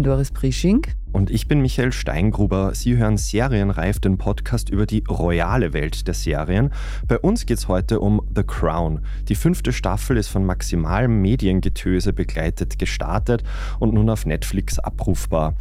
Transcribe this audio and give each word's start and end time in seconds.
Bin 0.00 0.10
Doris 0.10 0.30
Prisching. 0.30 0.86
Und 1.12 1.30
ich 1.30 1.46
bin 1.46 1.60
Michael 1.60 1.92
Steingruber. 1.92 2.74
Sie 2.74 2.96
hören 2.96 3.18
Serienreif, 3.18 4.00
den 4.00 4.16
Podcast 4.16 4.70
über 4.70 4.86
die 4.86 5.04
royale 5.06 5.74
Welt 5.74 6.06
der 6.06 6.14
Serien. 6.14 6.70
Bei 7.06 7.18
uns 7.18 7.44
geht 7.44 7.58
es 7.58 7.68
heute 7.68 8.00
um 8.00 8.22
The 8.34 8.42
Crown. 8.42 9.00
Die 9.28 9.34
fünfte 9.34 9.74
Staffel 9.74 10.16
ist 10.16 10.28
von 10.28 10.46
maximalem 10.46 11.20
Mediengetöse 11.20 12.14
begleitet 12.14 12.78
gestartet 12.78 13.42
und 13.78 13.92
nun 13.92 14.08
auf 14.08 14.24
Netflix 14.24 14.78
abrufbar. 14.78 15.54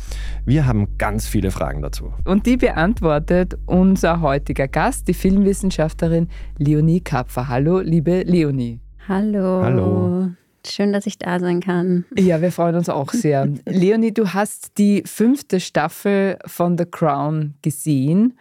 Wir 0.45 0.65
haben 0.65 0.97
ganz 0.97 1.27
viele 1.27 1.51
Fragen 1.51 1.81
dazu. 1.81 2.13
Und 2.23 2.45
die 2.45 2.55
beantwortet 2.55 3.57
unser 3.65 4.21
heutiger 4.21 4.69
Gast, 4.69 5.09
die 5.09 5.13
Filmwissenschaftlerin 5.13 6.29
Leonie 6.57 7.01
Kapfer. 7.01 7.49
Hallo, 7.49 7.79
liebe 7.81 8.21
Leonie. 8.21 8.79
Hallo. 9.05 9.61
Hallo. 9.63 10.29
Schön, 10.67 10.93
dass 10.93 11.05
ich 11.05 11.17
da 11.17 11.39
sein 11.39 11.61
kann. 11.61 12.05
Ja, 12.17 12.41
wir 12.41 12.51
freuen 12.51 12.75
uns 12.75 12.89
auch 12.89 13.11
sehr. 13.11 13.47
Leonie, 13.65 14.13
du 14.13 14.33
hast 14.33 14.77
die 14.77 15.03
fünfte 15.05 15.59
Staffel 15.59 16.37
von 16.45 16.77
The 16.77 16.85
Crown 16.85 17.55
gesehen. 17.61 18.37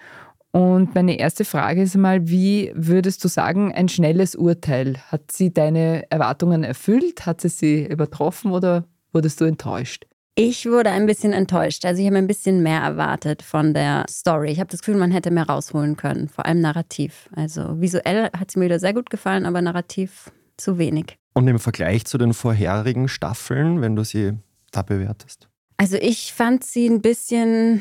Und 0.50 0.94
meine 0.94 1.18
erste 1.18 1.44
Frage 1.44 1.82
ist 1.82 1.96
mal, 1.96 2.28
wie 2.28 2.72
würdest 2.74 3.22
du 3.22 3.28
sagen, 3.28 3.72
ein 3.72 3.88
schnelles 3.88 4.34
Urteil? 4.34 4.96
Hat 5.08 5.30
sie 5.30 5.52
deine 5.52 6.10
Erwartungen 6.10 6.64
erfüllt? 6.64 7.26
Hat 7.26 7.40
sie 7.40 7.48
sie 7.48 7.84
übertroffen 7.84 8.52
oder 8.52 8.84
wurdest 9.12 9.40
du 9.40 9.44
enttäuscht? 9.44 10.06
Ich 10.40 10.66
wurde 10.66 10.90
ein 10.90 11.06
bisschen 11.06 11.32
enttäuscht. 11.32 11.84
Also 11.84 12.00
ich 12.00 12.06
habe 12.06 12.16
ein 12.16 12.28
bisschen 12.28 12.62
mehr 12.62 12.80
erwartet 12.80 13.42
von 13.42 13.74
der 13.74 14.04
Story. 14.08 14.52
Ich 14.52 14.60
habe 14.60 14.70
das 14.70 14.80
Gefühl, 14.80 14.94
man 14.94 15.10
hätte 15.10 15.32
mehr 15.32 15.48
rausholen 15.48 15.96
können, 15.96 16.28
vor 16.28 16.46
allem 16.46 16.60
narrativ. 16.60 17.28
Also 17.34 17.80
visuell 17.80 18.30
hat 18.38 18.50
sie 18.50 18.60
mir 18.60 18.66
wieder 18.66 18.78
sehr 18.78 18.94
gut 18.94 19.10
gefallen, 19.10 19.46
aber 19.46 19.60
narrativ 19.60 20.30
zu 20.56 20.78
wenig. 20.78 21.18
Und 21.38 21.46
im 21.46 21.60
Vergleich 21.60 22.04
zu 22.04 22.18
den 22.18 22.34
vorherigen 22.34 23.06
Staffeln, 23.06 23.80
wenn 23.80 23.94
du 23.94 24.02
sie 24.02 24.32
da 24.72 24.82
bewertest? 24.82 25.48
Also 25.76 25.96
ich 25.96 26.32
fand 26.32 26.64
sie 26.64 26.88
ein 26.88 27.00
bisschen 27.00 27.80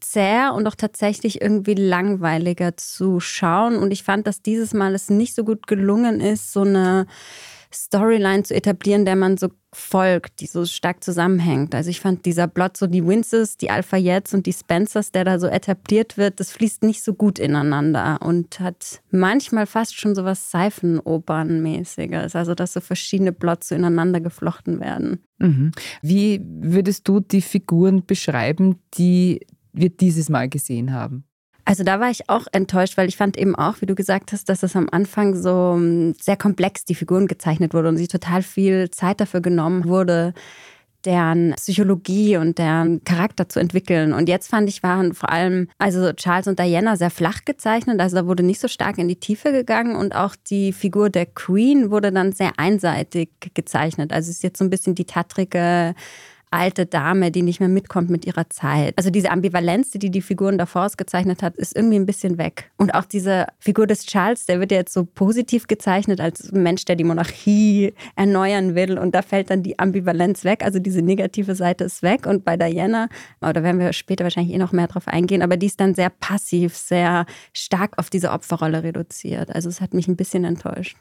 zäh 0.00 0.48
und 0.48 0.66
auch 0.66 0.74
tatsächlich 0.74 1.42
irgendwie 1.42 1.74
langweiliger 1.74 2.78
zu 2.78 3.20
schauen. 3.20 3.76
Und 3.76 3.90
ich 3.90 4.04
fand, 4.04 4.26
dass 4.26 4.40
dieses 4.40 4.72
Mal 4.72 4.94
es 4.94 5.10
nicht 5.10 5.34
so 5.34 5.44
gut 5.44 5.66
gelungen 5.66 6.20
ist, 6.22 6.50
so 6.50 6.62
eine 6.62 7.06
Storyline 7.74 8.42
zu 8.44 8.54
etablieren, 8.54 9.04
der 9.04 9.16
man 9.16 9.36
so 9.36 9.48
folgt, 9.74 10.40
die 10.40 10.46
so 10.46 10.64
stark 10.64 11.02
zusammenhängt. 11.02 11.74
Also 11.74 11.90
ich 11.90 12.00
fand 12.00 12.24
dieser 12.24 12.46
Plot, 12.46 12.76
so 12.76 12.86
die 12.86 13.04
Winces, 13.04 13.56
die 13.56 13.70
Alpha-Jets 13.70 14.32
und 14.34 14.46
die 14.46 14.52
Spencers, 14.52 15.10
der 15.12 15.24
da 15.24 15.38
so 15.38 15.46
etabliert 15.46 16.16
wird, 16.16 16.40
das 16.40 16.52
fließt 16.52 16.82
nicht 16.84 17.02
so 17.02 17.14
gut 17.14 17.38
ineinander 17.38 18.20
und 18.22 18.60
hat 18.60 19.02
manchmal 19.10 19.66
fast 19.66 19.98
schon 19.98 20.14
so 20.14 20.24
was 20.24 20.50
Seifenopernmäßiges. 20.50 22.36
Also 22.36 22.54
dass 22.54 22.72
so 22.72 22.80
verschiedene 22.80 23.32
Plots 23.32 23.68
so 23.68 23.74
ineinander 23.74 24.20
geflochten 24.20 24.80
werden. 24.80 25.20
Mhm. 25.38 25.72
Wie 26.02 26.40
würdest 26.44 27.08
du 27.08 27.20
die 27.20 27.42
Figuren 27.42 28.06
beschreiben, 28.06 28.78
die 28.94 29.46
wir 29.72 29.90
dieses 29.90 30.28
Mal 30.28 30.48
gesehen 30.48 30.92
haben? 30.92 31.24
Also 31.74 31.82
da 31.82 31.98
war 31.98 32.08
ich 32.08 32.30
auch 32.30 32.46
enttäuscht, 32.52 32.96
weil 32.96 33.08
ich 33.08 33.16
fand 33.16 33.36
eben 33.36 33.56
auch, 33.56 33.80
wie 33.80 33.86
du 33.86 33.96
gesagt 33.96 34.30
hast, 34.30 34.48
dass 34.48 34.62
es 34.62 34.76
am 34.76 34.88
Anfang 34.92 35.34
so 35.34 35.72
hm, 35.74 36.14
sehr 36.20 36.36
komplex 36.36 36.84
die 36.84 36.94
Figuren 36.94 37.26
gezeichnet 37.26 37.74
wurde 37.74 37.88
und 37.88 37.96
sich 37.96 38.06
total 38.06 38.42
viel 38.42 38.92
Zeit 38.92 39.20
dafür 39.20 39.40
genommen 39.40 39.88
wurde, 39.88 40.34
deren 41.04 41.52
Psychologie 41.56 42.36
und 42.36 42.58
deren 42.58 43.02
Charakter 43.02 43.48
zu 43.48 43.58
entwickeln. 43.58 44.12
Und 44.12 44.28
jetzt 44.28 44.50
fand 44.50 44.68
ich, 44.68 44.84
waren 44.84 45.14
vor 45.14 45.30
allem 45.30 45.66
also 45.76 46.12
Charles 46.12 46.46
und 46.46 46.60
Diana 46.60 46.94
sehr 46.94 47.10
flach 47.10 47.44
gezeichnet. 47.44 47.98
Also 47.98 48.14
da 48.14 48.26
wurde 48.28 48.44
nicht 48.44 48.60
so 48.60 48.68
stark 48.68 48.98
in 48.98 49.08
die 49.08 49.18
Tiefe 49.18 49.50
gegangen 49.50 49.96
und 49.96 50.14
auch 50.14 50.36
die 50.48 50.72
Figur 50.72 51.10
der 51.10 51.26
Queen 51.26 51.90
wurde 51.90 52.12
dann 52.12 52.30
sehr 52.30 52.52
einseitig 52.56 53.30
gezeichnet. 53.52 54.12
Also 54.12 54.30
es 54.30 54.36
ist 54.36 54.42
jetzt 54.44 54.58
so 54.58 54.64
ein 54.64 54.70
bisschen 54.70 54.94
die 54.94 55.06
tattrige 55.06 55.96
alte 56.54 56.86
Dame, 56.86 57.30
die 57.30 57.42
nicht 57.42 57.60
mehr 57.60 57.68
mitkommt 57.68 58.08
mit 58.08 58.24
ihrer 58.24 58.48
Zeit. 58.48 58.94
Also 58.96 59.10
diese 59.10 59.30
Ambivalenz, 59.30 59.90
die 59.90 60.10
die 60.10 60.22
Figuren 60.22 60.56
davor 60.56 60.86
ausgezeichnet 60.86 61.42
hat, 61.42 61.56
ist 61.56 61.76
irgendwie 61.76 61.96
ein 61.96 62.06
bisschen 62.06 62.38
weg. 62.38 62.70
Und 62.76 62.94
auch 62.94 63.04
diese 63.04 63.46
Figur 63.58 63.86
des 63.86 64.06
Charles, 64.06 64.46
der 64.46 64.60
wird 64.60 64.70
ja 64.70 64.78
jetzt 64.78 64.92
so 64.92 65.04
positiv 65.04 65.66
gezeichnet 65.66 66.20
als 66.20 66.52
Mensch, 66.52 66.84
der 66.84 66.96
die 66.96 67.04
Monarchie 67.04 67.92
erneuern 68.16 68.74
will. 68.74 68.98
Und 68.98 69.14
da 69.14 69.22
fällt 69.22 69.50
dann 69.50 69.62
die 69.62 69.78
Ambivalenz 69.78 70.44
weg. 70.44 70.64
Also 70.64 70.78
diese 70.78 71.02
negative 71.02 71.54
Seite 71.54 71.84
ist 71.84 72.02
weg. 72.02 72.26
Und 72.26 72.44
bei 72.44 72.56
Diana, 72.56 73.08
da 73.40 73.62
werden 73.62 73.80
wir 73.80 73.92
später 73.92 74.24
wahrscheinlich 74.24 74.54
eh 74.54 74.58
noch 74.58 74.72
mehr 74.72 74.86
drauf 74.86 75.08
eingehen, 75.08 75.42
aber 75.42 75.56
die 75.56 75.66
ist 75.66 75.80
dann 75.80 75.94
sehr 75.94 76.10
passiv, 76.10 76.76
sehr 76.76 77.26
stark 77.52 77.98
auf 77.98 78.10
diese 78.10 78.30
Opferrolle 78.30 78.82
reduziert. 78.84 79.54
Also 79.54 79.68
es 79.68 79.80
hat 79.80 79.92
mich 79.92 80.06
ein 80.06 80.16
bisschen 80.16 80.44
enttäuscht. 80.44 80.96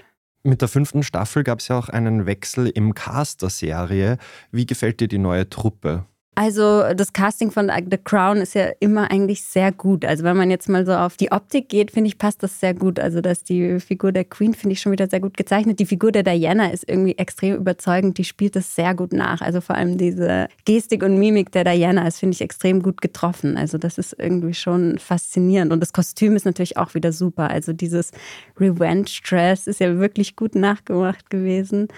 Mit 0.45 0.61
der 0.61 0.67
fünften 0.67 1.03
Staffel 1.03 1.43
gab 1.45 1.59
es 1.59 1.69
ja 1.69 1.77
auch 1.79 1.87
einen 1.87 2.25
Wechsel 2.25 2.67
im 2.67 2.93
Cast 2.93 3.41
der 3.41 3.49
Serie. 3.49 4.17
Wie 4.51 4.65
gefällt 4.65 4.99
dir 4.99 5.07
die 5.07 5.17
neue 5.17 5.49
Truppe? 5.49 6.05
Also 6.35 6.93
das 6.95 7.13
Casting 7.13 7.51
von 7.51 7.69
The 7.69 7.97
Crown 7.97 8.37
ist 8.37 8.55
ja 8.55 8.69
immer 8.79 9.11
eigentlich 9.11 9.43
sehr 9.43 9.71
gut. 9.71 10.03
Also 10.03 10.23
wenn 10.23 10.35
man 10.35 10.49
jetzt 10.49 10.67
mal 10.67 10.83
so 10.83 10.93
auf 10.93 11.15
die 11.15 11.31
Optik 11.31 11.69
geht, 11.69 11.91
finde 11.91 12.07
ich, 12.07 12.17
passt 12.17 12.41
das 12.41 12.59
sehr 12.59 12.73
gut. 12.73 12.99
Also 12.99 13.21
dass 13.21 13.43
die 13.43 13.79
Figur 13.79 14.11
der 14.11 14.25
Queen 14.25 14.55
finde 14.55 14.73
ich 14.73 14.81
schon 14.81 14.91
wieder 14.91 15.07
sehr 15.07 15.19
gut 15.19 15.37
gezeichnet. 15.37 15.79
Die 15.79 15.85
Figur 15.85 16.11
der 16.11 16.23
Diana 16.23 16.71
ist 16.71 16.89
irgendwie 16.89 17.15
extrem 17.19 17.55
überzeugend. 17.55 18.17
Die 18.17 18.23
spielt 18.23 18.55
das 18.55 18.75
sehr 18.75 18.95
gut 18.95 19.13
nach. 19.13 19.41
Also 19.41 19.61
vor 19.61 19.75
allem 19.75 19.99
diese 19.99 20.47
Gestik 20.65 21.03
und 21.03 21.19
Mimik 21.19 21.51
der 21.51 21.65
Diana 21.65 22.07
ist, 22.07 22.17
finde 22.17 22.33
ich, 22.33 22.41
extrem 22.41 22.81
gut 22.81 23.01
getroffen. 23.01 23.55
Also 23.55 23.77
das 23.77 23.99
ist 23.99 24.15
irgendwie 24.17 24.55
schon 24.55 24.97
faszinierend. 24.97 25.71
Und 25.71 25.81
das 25.81 25.93
Kostüm 25.93 26.35
ist 26.35 26.45
natürlich 26.45 26.77
auch 26.77 26.95
wieder 26.95 27.11
super. 27.11 27.51
Also 27.51 27.73
dieses 27.73 28.11
Revenge-Dress 28.59 29.67
ist 29.67 29.79
ja 29.79 29.99
wirklich 29.99 30.35
gut 30.35 30.55
nachgemacht 30.55 31.29
gewesen. 31.29 31.89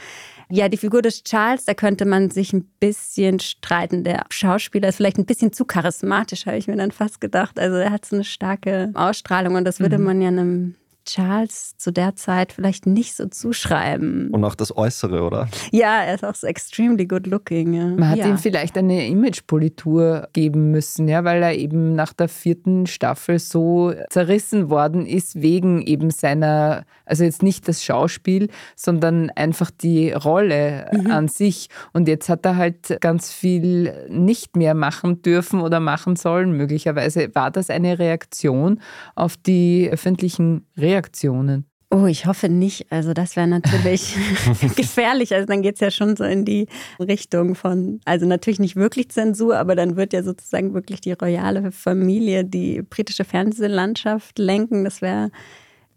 Ja, 0.50 0.70
die 0.70 0.78
Figur 0.78 1.02
des 1.02 1.24
Charles, 1.24 1.66
da 1.66 1.74
könnte 1.74 2.06
man 2.06 2.30
sich 2.30 2.54
ein 2.54 2.70
bisschen 2.80 3.40
streiten. 3.40 4.04
Der 4.04 4.25
Schauspieler 4.30 4.90
ist 4.90 4.98
vielleicht 4.98 5.18
ein 5.18 5.26
bisschen 5.26 5.54
zu 5.54 5.66
charismatisch, 5.66 6.46
habe 6.46 6.58
ich 6.58 6.68
mir 6.68 6.76
dann 6.76 6.92
fast 6.92 7.22
gedacht. 7.22 7.60
Also 7.60 7.78
er 7.78 7.92
hat 7.92 8.06
so 8.06 8.16
eine 8.16 8.24
starke 8.24 8.92
Ausstrahlung 8.94 9.56
und 9.56 9.66
das 9.66 9.80
würde 9.80 9.98
mhm. 9.98 10.04
man 10.04 10.22
ja 10.22 10.28
einem 10.30 10.76
Charles 11.06 11.78
zu 11.78 11.92
der 11.92 12.16
Zeit 12.16 12.52
vielleicht 12.52 12.88
nicht 12.88 13.16
so 13.16 13.28
zuschreiben. 13.28 14.32
Und 14.32 14.44
auch 14.44 14.56
das 14.56 14.76
Äußere, 14.76 15.24
oder? 15.24 15.48
Ja, 15.72 16.02
er 16.02 16.16
ist 16.16 16.26
auch 16.26 16.36
so 16.36 16.48
extremely 16.48 17.06
good 17.06 17.28
looking. 17.28 17.74
Ja. 17.74 17.86
Man 17.86 18.10
hat 18.10 18.18
ja. 18.18 18.28
ihm 18.28 18.38
vielleicht 18.38 18.78
eine 18.78 19.08
Imagepolitur 19.08 20.28
geben 20.34 20.72
müssen, 20.72 21.08
ja, 21.08 21.24
weil 21.24 21.44
er 21.44 21.54
eben 21.54 21.94
nach 21.94 22.12
der 22.12 22.28
vierten 22.28 22.88
Staffel 22.88 23.40
so 23.40 23.94
zerrissen 24.10 24.70
worden 24.70 25.06
ist 25.06 25.42
wegen 25.42 25.82
eben 25.84 26.10
seiner, 26.10 26.86
also 27.06 27.24
jetzt 27.24 27.44
nicht 27.44 27.68
das 27.68 27.84
Schauspiel, 27.84 28.50
sondern 28.76 29.30
einfach 29.30 29.70
die 29.70 30.12
Rolle 30.12 30.90
mhm. 30.92 31.12
an 31.12 31.28
sich. 31.28 31.70
Und 31.94 32.08
jetzt 32.08 32.30
hat 32.30 32.46
er 32.46 32.56
halt 32.58 32.98
ganz 33.00 33.32
viel 33.32 33.94
nicht 34.10 34.56
mehr 34.56 34.74
machen 34.74 35.22
dürfen 35.22 35.62
oder 35.62 35.80
machen 35.80 36.16
sollen. 36.16 36.52
Möglicherweise 36.54 37.34
war 37.36 37.52
das 37.52 37.70
eine 37.70 38.00
Reaktion 38.00 38.82
auf 39.14 39.38
die 39.38 39.88
öffentlichen 39.92 40.66
Reaktionen 40.76 40.95
Reaktionen? 40.96 41.66
Oh, 41.92 42.08
ich 42.08 42.26
hoffe 42.26 42.50
nicht. 42.50 42.92
Also 42.92 43.14
das 43.14 43.36
wäre 43.36 43.48
natürlich 43.48 44.16
gefährlich. 44.76 45.34
Also 45.34 45.46
dann 45.46 45.62
geht 45.62 45.76
es 45.76 45.82
ja 45.82 45.92
schon 45.92 46.16
so 46.16 46.24
in 46.24 46.44
die 46.44 46.68
Richtung 47.00 47.56
von, 47.56 48.00
also 48.06 48.26
natürlich 48.26 48.60
nicht 48.60 48.76
wirklich 48.76 49.10
Zensur, 49.10 49.58
aber 49.58 49.76
dann 49.76 49.96
wird 49.96 50.12
ja 50.14 50.24
sozusagen 50.24 50.74
wirklich 50.74 51.00
die 51.02 51.12
royale 51.12 51.72
Familie 51.72 52.44
die 52.44 52.82
britische 52.82 53.24
Fernsehlandschaft 53.24 54.40
lenken. 54.40 54.84
Das 54.84 55.02
wäre 55.02 55.32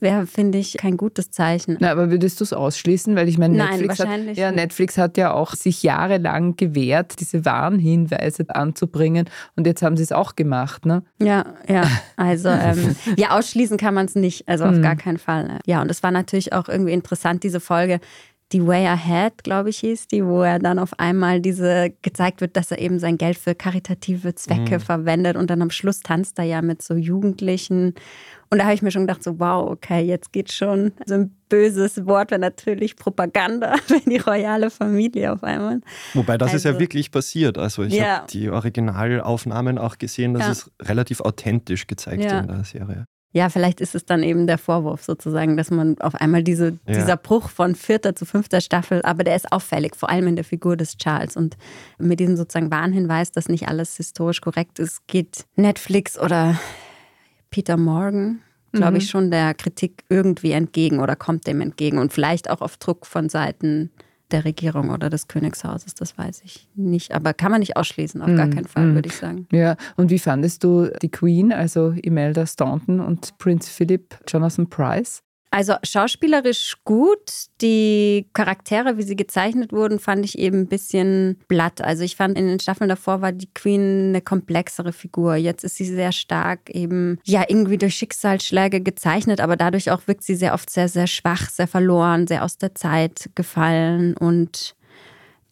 wäre, 0.01 0.27
finde 0.27 0.59
ich, 0.59 0.77
kein 0.77 0.97
gutes 0.97 1.31
Zeichen. 1.31 1.77
Na, 1.81 1.91
aber 1.91 2.11
würdest 2.11 2.41
du 2.41 2.45
es 2.45 2.53
ausschließen? 2.53 3.17
Weil 3.17 3.29
ich 3.29 3.39
meine, 3.39 3.57
Netflix, 3.57 3.99
Nein, 3.99 4.29
hat, 4.29 4.37
ja, 4.37 4.53
Netflix 4.53 4.99
hat 4.99 5.17
ja 5.17 5.33
auch 5.33 5.55
sich 5.55 5.83
jahrelang 5.83 6.57
gewehrt, 6.57 7.21
diese 7.21 7.45
Warnhinweise 7.45 8.45
anzubringen 8.49 9.29
und 9.57 9.67
jetzt 9.67 9.83
haben 9.83 9.97
sie 9.97 10.03
es 10.03 10.13
auch 10.13 10.37
gemacht, 10.37 10.87
ne? 10.87 11.03
Ja, 11.21 11.45
ja. 11.69 11.83
Also 12.17 12.49
ähm, 12.49 12.97
ja, 13.17 13.31
ausschließen 13.31 13.77
kann 13.77 13.95
man 13.95 14.07
es 14.07 14.15
nicht, 14.15 14.49
also 14.49 14.65
auf 14.65 14.77
mhm. 14.77 14.83
gar 14.83 14.97
keinen 14.97 15.19
Fall. 15.19 15.59
Ja, 15.67 15.81
und 15.81 15.91
es 15.91 16.03
war 16.03 16.11
natürlich 16.11 16.53
auch 16.53 16.69
irgendwie 16.69 16.93
interessant, 16.93 17.43
diese 17.45 17.61
Folge 17.61 18.01
die 18.53 18.67
Way 18.67 18.87
Ahead, 18.87 19.45
glaube 19.45 19.69
ich, 19.71 19.79
hieß 19.79 20.09
die, 20.09 20.25
wo 20.25 20.43
er 20.43 20.59
dann 20.59 20.79
auf 20.79 20.99
einmal 20.99 21.41
diese 21.41 21.93
gezeigt 22.01 22.41
wird, 22.41 22.57
dass 22.57 22.71
er 22.71 22.79
eben 22.79 22.99
sein 22.99 23.19
Geld 23.19 23.37
für 23.37 23.55
karitative 23.55 24.35
Zwecke 24.35 24.77
mhm. 24.77 24.81
verwendet 24.81 25.37
und 25.37 25.51
dann 25.51 25.61
am 25.61 25.71
Schluss 25.71 26.01
tanzt 26.01 26.39
er 26.39 26.45
ja 26.45 26.63
mit 26.63 26.81
so 26.81 26.95
Jugendlichen. 26.95 27.95
Und 28.51 28.59
da 28.59 28.65
habe 28.65 28.75
ich 28.75 28.83
mir 28.83 28.91
schon 28.91 29.03
gedacht, 29.03 29.23
so 29.23 29.39
wow, 29.39 29.71
okay, 29.71 30.01
jetzt 30.01 30.33
geht 30.33 30.53
schon. 30.53 30.93
So 31.07 31.15
ein 31.15 31.37
böses 31.49 32.07
Wort 32.07 32.31
wäre 32.31 32.41
natürlich 32.41 32.97
Propaganda 32.97 33.77
für 33.87 34.01
die 34.01 34.19
royale 34.19 34.71
Familie 34.71 35.33
auf 35.33 35.45
einmal. 35.45 35.81
Wobei 36.15 36.39
das 36.39 36.49
also, 36.49 36.57
ist 36.57 36.65
ja 36.65 36.71
also 36.71 36.81
wirklich 36.81 37.11
passiert. 37.11 37.59
Also 37.59 37.83
ich 37.83 37.95
ja. 37.95 38.19
habe 38.19 38.27
die 38.29 38.51
Originalaufnahmen 38.51 39.79
auch 39.79 39.99
gesehen, 39.99 40.35
das 40.35 40.43
ja. 40.43 40.53
ist 40.53 40.71
relativ 40.83 41.21
authentisch 41.21 41.87
gezeigt 41.87 42.23
ja. 42.23 42.41
in 42.41 42.49
der 42.49 42.65
Serie. 42.65 43.07
Ja, 43.33 43.51
vielleicht 43.51 43.83
ist 43.83 43.95
es 43.95 44.07
dann 44.07 44.23
eben 44.23 44.47
der 44.47 44.57
Vorwurf 44.57 45.05
sozusagen, 45.05 45.59
dass 45.59 45.71
man 45.71 46.01
auf 46.01 46.15
einmal 46.15 46.43
diese, 46.43 46.79
ja. 46.87 46.95
dieser 46.95 47.17
Bruch 47.19 47.51
von 47.51 47.75
vierter 47.75 48.17
zu 48.17 48.25
fünfter 48.25 48.63
Staffel, 48.63 49.03
aber 49.03 49.23
der 49.23 49.37
ist 49.37 49.53
auffällig, 49.53 49.97
vor 49.97 50.09
allem 50.09 50.29
in 50.29 50.37
der 50.37 50.47
Figur 50.47 50.79
des 50.79 50.97
Charles. 50.97 51.37
Und 51.37 51.59
mit 51.99 52.21
diesem 52.21 52.39
sozusagen 52.39 52.71
Warnhinweis, 52.71 53.31
dass 53.31 53.49
nicht 53.49 53.69
alles 53.69 53.97
historisch 53.97 54.41
korrekt 54.41 54.79
ist, 54.79 55.07
geht 55.09 55.45
Netflix 55.57 56.19
oder 56.19 56.59
Peter 57.51 57.77
Morgan, 57.77 58.41
glaube 58.73 58.93
mhm. 58.93 58.97
ich, 58.99 59.11
schon 59.11 59.31
der 59.31 59.55
Kritik 59.55 60.05
irgendwie 60.09 60.53
entgegen 60.53 61.01
oder 61.01 61.17
kommt 61.17 61.47
dem 61.47 61.61
entgegen. 61.61 61.99
Und 61.99 62.13
vielleicht 62.13 62.51
auch 62.51 62.61
auf 62.61 62.77
Druck 62.77 63.07
von 63.07 63.29
Seiten 63.29 63.91
der 64.31 64.45
Regierung 64.45 64.91
oder 64.91 65.09
des 65.09 65.27
Königshauses, 65.29 65.95
das 65.95 66.19
weiß 66.19 66.43
ich 66.45 66.69
nicht. 66.75 67.15
Aber 67.15 67.33
kann 67.33 67.51
man 67.51 67.61
nicht 67.61 67.77
ausschließen, 67.77 68.21
auf 68.21 68.29
mm, 68.29 68.37
gar 68.37 68.49
keinen 68.49 68.67
Fall, 68.67 68.87
mm. 68.87 68.95
würde 68.95 69.09
ich 69.09 69.17
sagen. 69.17 69.47
Ja, 69.53 69.77
und 69.97 70.11
wie 70.11 70.19
fandest 70.19 70.65
du 70.65 70.91
die 71.01 71.11
Queen, 71.11 71.53
also 71.53 71.93
Imelda 71.93 72.47
Staunton 72.47 73.01
und 73.01 73.39
Prinz 73.39 73.69
Philip 73.69 74.19
Jonathan 74.29 74.69
Price? 74.69 75.23
Also 75.51 75.75
schauspielerisch 75.83 76.77
gut. 76.85 77.33
Die 77.63 78.29
Charaktere, 78.35 78.99
wie 78.99 79.03
sie 79.03 79.17
gezeichnet 79.17 79.73
wurden, 79.73 79.99
fand 79.99 80.25
ich 80.25 80.39
eben 80.39 80.61
ein 80.61 80.69
bisschen 80.69 81.39
blatt. 81.49 81.81
Also 81.81 82.05
ich 82.05 82.17
fand 82.17 82.39
in 82.39 82.47
den 82.47 82.61
Staffeln 82.61 82.89
davor 82.89 83.23
war 83.23 83.33
die 83.33 83.53
Queen 83.55 84.11
eine 84.11 84.21
komplexere 84.21 84.93
Figur. 84.93 85.37
Jetzt 85.37 85.65
ist 85.65 85.77
sie 85.77 85.87
sehr 85.87 86.13
stark 86.13 86.71
eben, 86.71 87.19
ja, 87.25 87.45
irgendwie 87.49 87.79
durch 87.79 87.95
Schicksalsschläge 87.95 88.81
gezeichnet, 88.83 89.41
aber 89.41 89.57
dadurch 89.57 89.91
auch 89.91 90.07
wirkt 90.07 90.23
sie 90.23 90.35
sehr 90.35 90.55
oft 90.55 90.71
sehr, 90.71 90.89
sehr 90.89 91.07
schwach, 91.07 91.49
sehr 91.49 91.67
verloren, 91.67 92.27
sehr 92.27 92.45
aus 92.45 92.59
der 92.59 92.75
Zeit 92.75 93.31
gefallen 93.35 94.17
und 94.17 94.77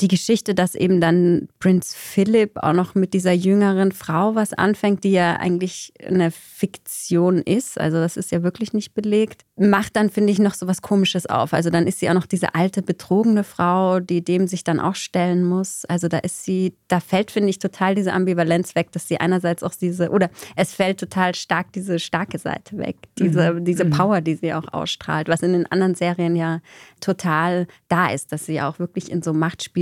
die 0.00 0.08
Geschichte, 0.08 0.54
dass 0.54 0.74
eben 0.74 1.00
dann 1.00 1.48
Prinz 1.58 1.94
Philip 1.94 2.58
auch 2.58 2.74
noch 2.74 2.94
mit 2.94 3.14
dieser 3.14 3.32
jüngeren 3.32 3.92
Frau 3.92 4.34
was 4.34 4.52
anfängt, 4.52 5.04
die 5.04 5.12
ja 5.12 5.36
eigentlich 5.36 5.92
eine 6.06 6.30
Fiktion 6.30 7.38
ist, 7.38 7.80
also 7.80 7.96
das 7.96 8.16
ist 8.16 8.30
ja 8.30 8.42
wirklich 8.42 8.74
nicht 8.74 8.92
belegt, 8.92 9.44
macht 9.56 9.96
dann, 9.96 10.10
finde 10.10 10.32
ich, 10.32 10.38
noch 10.38 10.54
so 10.54 10.66
was 10.66 10.82
Komisches 10.82 11.26
auf. 11.26 11.54
Also 11.54 11.70
dann 11.70 11.86
ist 11.86 12.00
sie 12.00 12.10
auch 12.10 12.14
noch 12.14 12.26
diese 12.26 12.54
alte, 12.54 12.82
betrogene 12.82 13.42
Frau, 13.42 14.00
die 14.00 14.22
dem 14.22 14.46
sich 14.46 14.64
dann 14.64 14.80
auch 14.80 14.94
stellen 14.94 15.44
muss. 15.44 15.86
Also 15.86 16.08
da 16.08 16.18
ist 16.18 16.44
sie, 16.44 16.74
da 16.88 17.00
fällt, 17.00 17.30
finde 17.30 17.48
ich, 17.48 17.58
total 17.58 17.94
diese 17.94 18.12
Ambivalenz 18.12 18.74
weg, 18.74 18.92
dass 18.92 19.08
sie 19.08 19.18
einerseits 19.18 19.62
auch 19.62 19.74
diese, 19.74 20.10
oder 20.10 20.30
es 20.56 20.74
fällt 20.74 21.00
total 21.00 21.34
stark 21.34 21.72
diese 21.72 21.98
starke 21.98 22.38
Seite 22.38 22.76
weg, 22.76 22.96
diese, 23.18 23.54
mhm. 23.54 23.64
diese 23.64 23.86
mhm. 23.86 23.90
Power, 23.90 24.20
die 24.20 24.34
sie 24.34 24.52
auch 24.52 24.70
ausstrahlt, 24.72 25.28
was 25.28 25.40
in 25.40 25.54
den 25.54 25.66
anderen 25.72 25.94
Serien 25.94 26.36
ja 26.36 26.60
total 27.00 27.66
da 27.88 28.08
ist, 28.08 28.32
dass 28.32 28.44
sie 28.44 28.60
auch 28.60 28.78
wirklich 28.78 29.10
in 29.10 29.22
so 29.22 29.32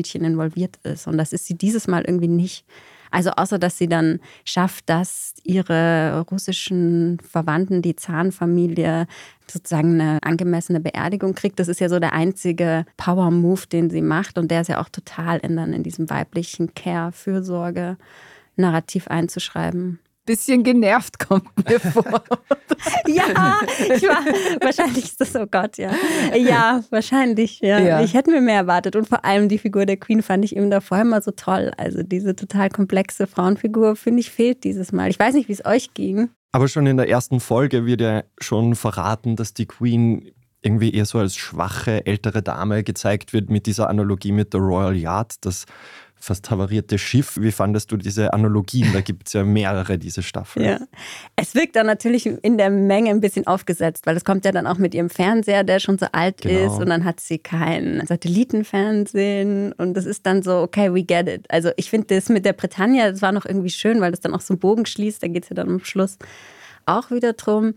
Machtspielchen 0.05 0.25
involviert 0.25 0.79
ist. 0.83 1.07
Und 1.07 1.19
das 1.19 1.33
ist 1.33 1.47
sie 1.47 1.55
dieses 1.55 1.87
Mal 1.89 2.05
irgendwie 2.05 2.29
nicht. 2.29 2.65
Also 3.11 3.31
außer 3.31 3.59
dass 3.59 3.79
sie 3.79 3.89
dann 3.89 4.21
schafft, 4.45 4.87
dass 4.89 5.35
ihre 5.45 6.27
russischen 6.31 7.19
Verwandten, 7.21 7.81
die 7.81 7.97
Zahnfamilie, 7.97 9.07
sozusagen 9.49 10.01
eine 10.01 10.23
angemessene 10.23 10.81
Beerdigung 10.81 11.35
kriegt. 11.35 11.59
Das 11.61 11.69
ist 11.69 11.81
ja 11.81 11.89
so 11.89 12.01
der 12.01 12.13
einzige 12.13 12.85
Power-Move, 12.97 13.67
den 13.71 13.91
sie 13.91 14.03
macht. 14.03 14.39
Und 14.39 14.51
der 14.51 14.63
ist 14.63 14.69
ja 14.69 14.81
auch 14.81 14.89
total 14.89 15.39
in, 15.39 15.57
in 15.59 15.85
diesem 15.85 16.11
weiblichen 16.11 16.75
Care-Fürsorge-Narrativ 16.75 19.07
einzuschreiben 19.09 20.01
bisschen 20.25 20.63
genervt, 20.63 21.19
kommt 21.19 21.47
mir 21.69 21.81
vor. 21.81 22.23
ja, 23.07 23.61
ich 23.95 24.03
war, 24.03 24.25
wahrscheinlich 24.61 25.05
ist 25.05 25.21
das, 25.21 25.35
oh 25.37 25.47
Gott, 25.47 25.79
ja. 25.79 25.91
Ja, 26.37 26.83
wahrscheinlich, 26.91 27.61
ja. 27.61 27.79
ja. 27.79 28.03
Ich 28.03 28.15
hätte 28.15 28.31
mir 28.31 28.41
mehr 28.41 28.57
erwartet. 28.57 28.97
Und 28.97 29.09
vor 29.09 29.25
allem 29.25 29.49
die 29.49 29.59
Figur 29.59 29.87
der 29.87 29.97
Queen 29.97 30.23
fand 30.23 30.45
ich 30.45 30.57
eben 30.57 30.71
davor 30.71 31.01
immer 31.01 31.21
so 31.21 31.31
toll. 31.31 31.73
Also 31.77 32.03
diese 32.03 32.35
total 32.37 32.71
komplexe 32.71 33.27
Frauenfigur, 33.27 33.97
finde 33.97 34.21
ich, 34.21 34.31
fehlt 34.31 34.65
dieses 34.65 34.93
Mal. 34.93 35.11
Ich 35.11 35.19
weiß 35.19 35.35
nicht, 35.35 35.49
wie 35.49 35.53
es 35.53 35.65
euch 35.65 35.95
ging. 35.95 36.31
Aber 36.53 36.69
schon 36.69 36.87
in 36.87 36.97
der 36.97 37.09
ersten 37.09 37.41
Folge 37.41 37.85
wird 37.85 38.01
ja 38.01 38.23
schon 38.39 38.75
verraten, 38.77 39.37
dass 39.37 39.55
die 39.55 39.67
Queen 39.67 40.31
irgendwie 40.63 40.95
eher 40.95 41.05
so 41.05 41.19
als 41.19 41.37
schwache 41.37 42.07
ältere 42.07 42.43
Dame 42.43 42.83
gezeigt 42.85 43.33
wird 43.33 43.51
mit 43.51 43.67
dieser 43.67 43.91
Analogie 43.91 44.33
mit 44.33 44.55
der 44.55 44.61
Royal 44.61 44.97
Yard, 44.97 45.45
dass 45.45 45.67
fast 46.25 46.51
havarierte 46.51 46.99
Schiff. 46.99 47.39
Wie 47.41 47.53
fandest 47.53 47.93
du 47.93 47.97
diese 47.97 48.33
Analogien? 48.33 48.93
Da 48.93 49.01
gibt 49.01 49.27
es 49.27 49.35
ja 49.35 49.45
mehrere, 49.45 49.99
diese 49.99 50.23
Staffeln. 50.23 50.65
Ja. 50.65 50.79
Es 51.37 51.55
wirkt 51.55 51.77
dann 51.77 51.87
natürlich 51.87 52.27
in 52.27 52.57
der 52.57 52.71
Menge 52.71 53.11
ein 53.11 53.21
bisschen 53.21 53.47
aufgesetzt, 53.47 54.07
weil 54.07 54.17
es 54.17 54.25
kommt 54.25 54.45
ja 54.45 54.53
dann 54.53 54.67
auch 54.67 54.79
mit 54.79 54.95
ihrem 54.95 55.11
Fernseher, 55.11 55.65
der 55.65 55.81
schon 55.81 55.99
so 55.99 56.07
alt 56.13 56.41
genau. 56.41 56.73
ist 56.73 56.81
und 56.81 56.89
dann 56.89 57.05
hat 57.05 57.21
sie 57.21 57.39
kein 57.39 58.03
Satellitenfernsehen 58.07 59.73
und 59.73 59.95
das 59.95 60.07
ist 60.07 60.25
dann 60.27 60.43
so, 60.43 60.59
okay, 60.59 60.93
we 60.93 61.03
get 61.03 61.29
it. 61.29 61.47
Also 61.51 61.71
ich 61.77 61.91
finde 61.91 62.15
das 62.15 62.29
mit 62.29 62.45
der 62.45 62.55
Britannia, 62.55 63.11
das 63.11 63.23
war 63.23 63.33
noch 63.33 63.45
irgendwie 63.45 63.71
schön, 63.71 64.01
weil 64.01 64.11
das 64.11 64.21
dann 64.21 64.35
auch 64.35 64.41
so 64.41 64.55
einen 64.55 64.61
Bogen 64.61 64.87
schließt, 64.87 65.23
da 65.23 65.29
geht 65.29 65.45
es 65.45 65.51
ja 65.51 65.57
dann 65.57 65.69
am 65.69 65.85
Schluss 65.85 66.17
auch 66.87 67.11
wieder 67.11 67.35
drum. 67.35 67.75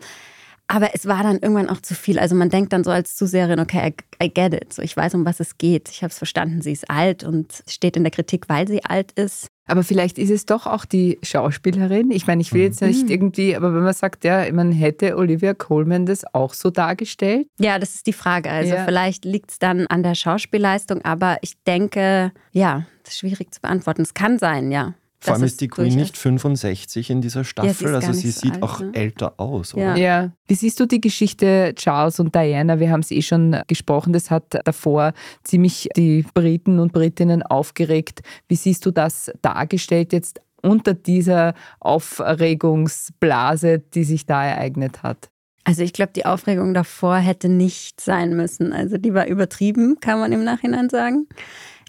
Aber 0.67 0.89
es 0.93 1.05
war 1.05 1.23
dann 1.23 1.39
irgendwann 1.39 1.69
auch 1.69 1.81
zu 1.81 1.95
viel. 1.95 2.19
Also 2.19 2.35
man 2.35 2.49
denkt 2.49 2.73
dann 2.73 2.83
so 2.83 2.91
als 2.91 3.15
Zuseherin, 3.15 3.59
okay, 3.59 3.93
I, 4.21 4.25
I 4.25 4.33
get 4.33 4.53
it. 4.53 4.73
So, 4.73 4.81
ich 4.81 4.95
weiß, 4.95 5.13
um 5.15 5.25
was 5.25 5.39
es 5.39 5.57
geht. 5.57 5.89
Ich 5.89 6.03
habe 6.03 6.11
es 6.11 6.17
verstanden, 6.17 6.61
sie 6.61 6.73
ist 6.73 6.89
alt 6.89 7.23
und 7.23 7.63
steht 7.67 7.95
in 7.95 8.03
der 8.03 8.11
Kritik, 8.11 8.49
weil 8.49 8.67
sie 8.67 8.83
alt 8.83 9.13
ist. 9.13 9.47
Aber 9.67 9.83
vielleicht 9.83 10.17
ist 10.17 10.29
es 10.29 10.45
doch 10.45 10.65
auch 10.65 10.85
die 10.85 11.19
Schauspielerin. 11.23 12.11
Ich 12.11 12.25
meine, 12.25 12.41
ich 12.41 12.53
will 12.53 12.63
jetzt 12.63 12.81
nicht 12.81 13.05
mhm. 13.05 13.11
irgendwie, 13.11 13.55
aber 13.55 13.73
wenn 13.73 13.83
man 13.83 13.93
sagt, 13.93 14.23
ja, 14.23 14.51
man 14.53 14.71
hätte 14.71 15.17
Olivia 15.17 15.53
Colman 15.53 16.05
das 16.05 16.23
auch 16.33 16.53
so 16.53 16.69
dargestellt? 16.69 17.47
Ja, 17.59 17.77
das 17.77 17.95
ist 17.95 18.07
die 18.07 18.13
Frage. 18.13 18.49
Also 18.49 18.75
ja. 18.75 18.85
vielleicht 18.85 19.25
liegt 19.25 19.51
es 19.51 19.59
dann 19.59 19.85
an 19.87 20.03
der 20.03 20.15
Schauspielleistung, 20.15 21.03
aber 21.03 21.37
ich 21.41 21.61
denke, 21.65 22.31
ja, 22.51 22.85
das 23.03 23.13
ist 23.13 23.19
schwierig 23.19 23.53
zu 23.53 23.61
beantworten. 23.61 24.01
Es 24.01 24.13
kann 24.13 24.39
sein, 24.39 24.71
ja. 24.71 24.95
Vor 25.19 25.33
allem 25.33 25.43
ist 25.43 25.61
die 25.61 25.67
Queen 25.67 25.95
nicht 25.95 26.15
65 26.15 27.09
in 27.09 27.21
dieser 27.21 27.43
Staffel, 27.43 27.89
ja, 27.89 27.95
also 27.95 28.13
sie 28.13 28.29
so 28.29 28.41
sieht 28.41 28.53
alt, 28.53 28.63
auch 28.63 28.79
ne? 28.81 28.91
älter 28.93 29.39
aus, 29.39 29.73
oder? 29.73 29.95
Ja. 29.95 29.95
ja. 29.95 30.31
Wie 30.47 30.53
siehst 30.53 30.79
du 30.79 30.85
die 30.85 31.01
Geschichte 31.01 31.73
Charles 31.75 32.19
und 32.19 32.35
Diana? 32.35 32.79
Wir 32.79 32.91
haben 32.91 32.99
es 32.99 33.09
eh 33.09 33.23
schon 33.23 33.59
gesprochen, 33.67 34.13
das 34.13 34.29
hat 34.29 34.59
davor 34.65 35.13
ziemlich 35.43 35.89
die 35.95 36.23
Briten 36.33 36.79
und 36.79 36.93
Britinnen 36.93 37.41
aufgeregt. 37.41 38.21
Wie 38.47 38.55
siehst 38.55 38.85
du 38.85 38.91
das 38.91 39.31
dargestellt 39.41 40.13
jetzt 40.13 40.39
unter 40.61 40.93
dieser 40.93 41.55
Aufregungsblase, 41.79 43.79
die 43.79 44.03
sich 44.03 44.27
da 44.27 44.45
ereignet 44.45 45.01
hat? 45.01 45.29
Also 45.63 45.81
ich 45.81 45.93
glaube, 45.93 46.13
die 46.15 46.25
Aufregung 46.25 46.73
davor 46.73 47.17
hätte 47.17 47.49
nicht 47.49 47.99
sein 47.99 48.35
müssen. 48.35 48.71
Also 48.71 48.97
die 48.97 49.13
war 49.13 49.27
übertrieben, 49.27 49.99
kann 49.99 50.19
man 50.19 50.31
im 50.31 50.43
Nachhinein 50.43 50.89
sagen. 50.89 51.27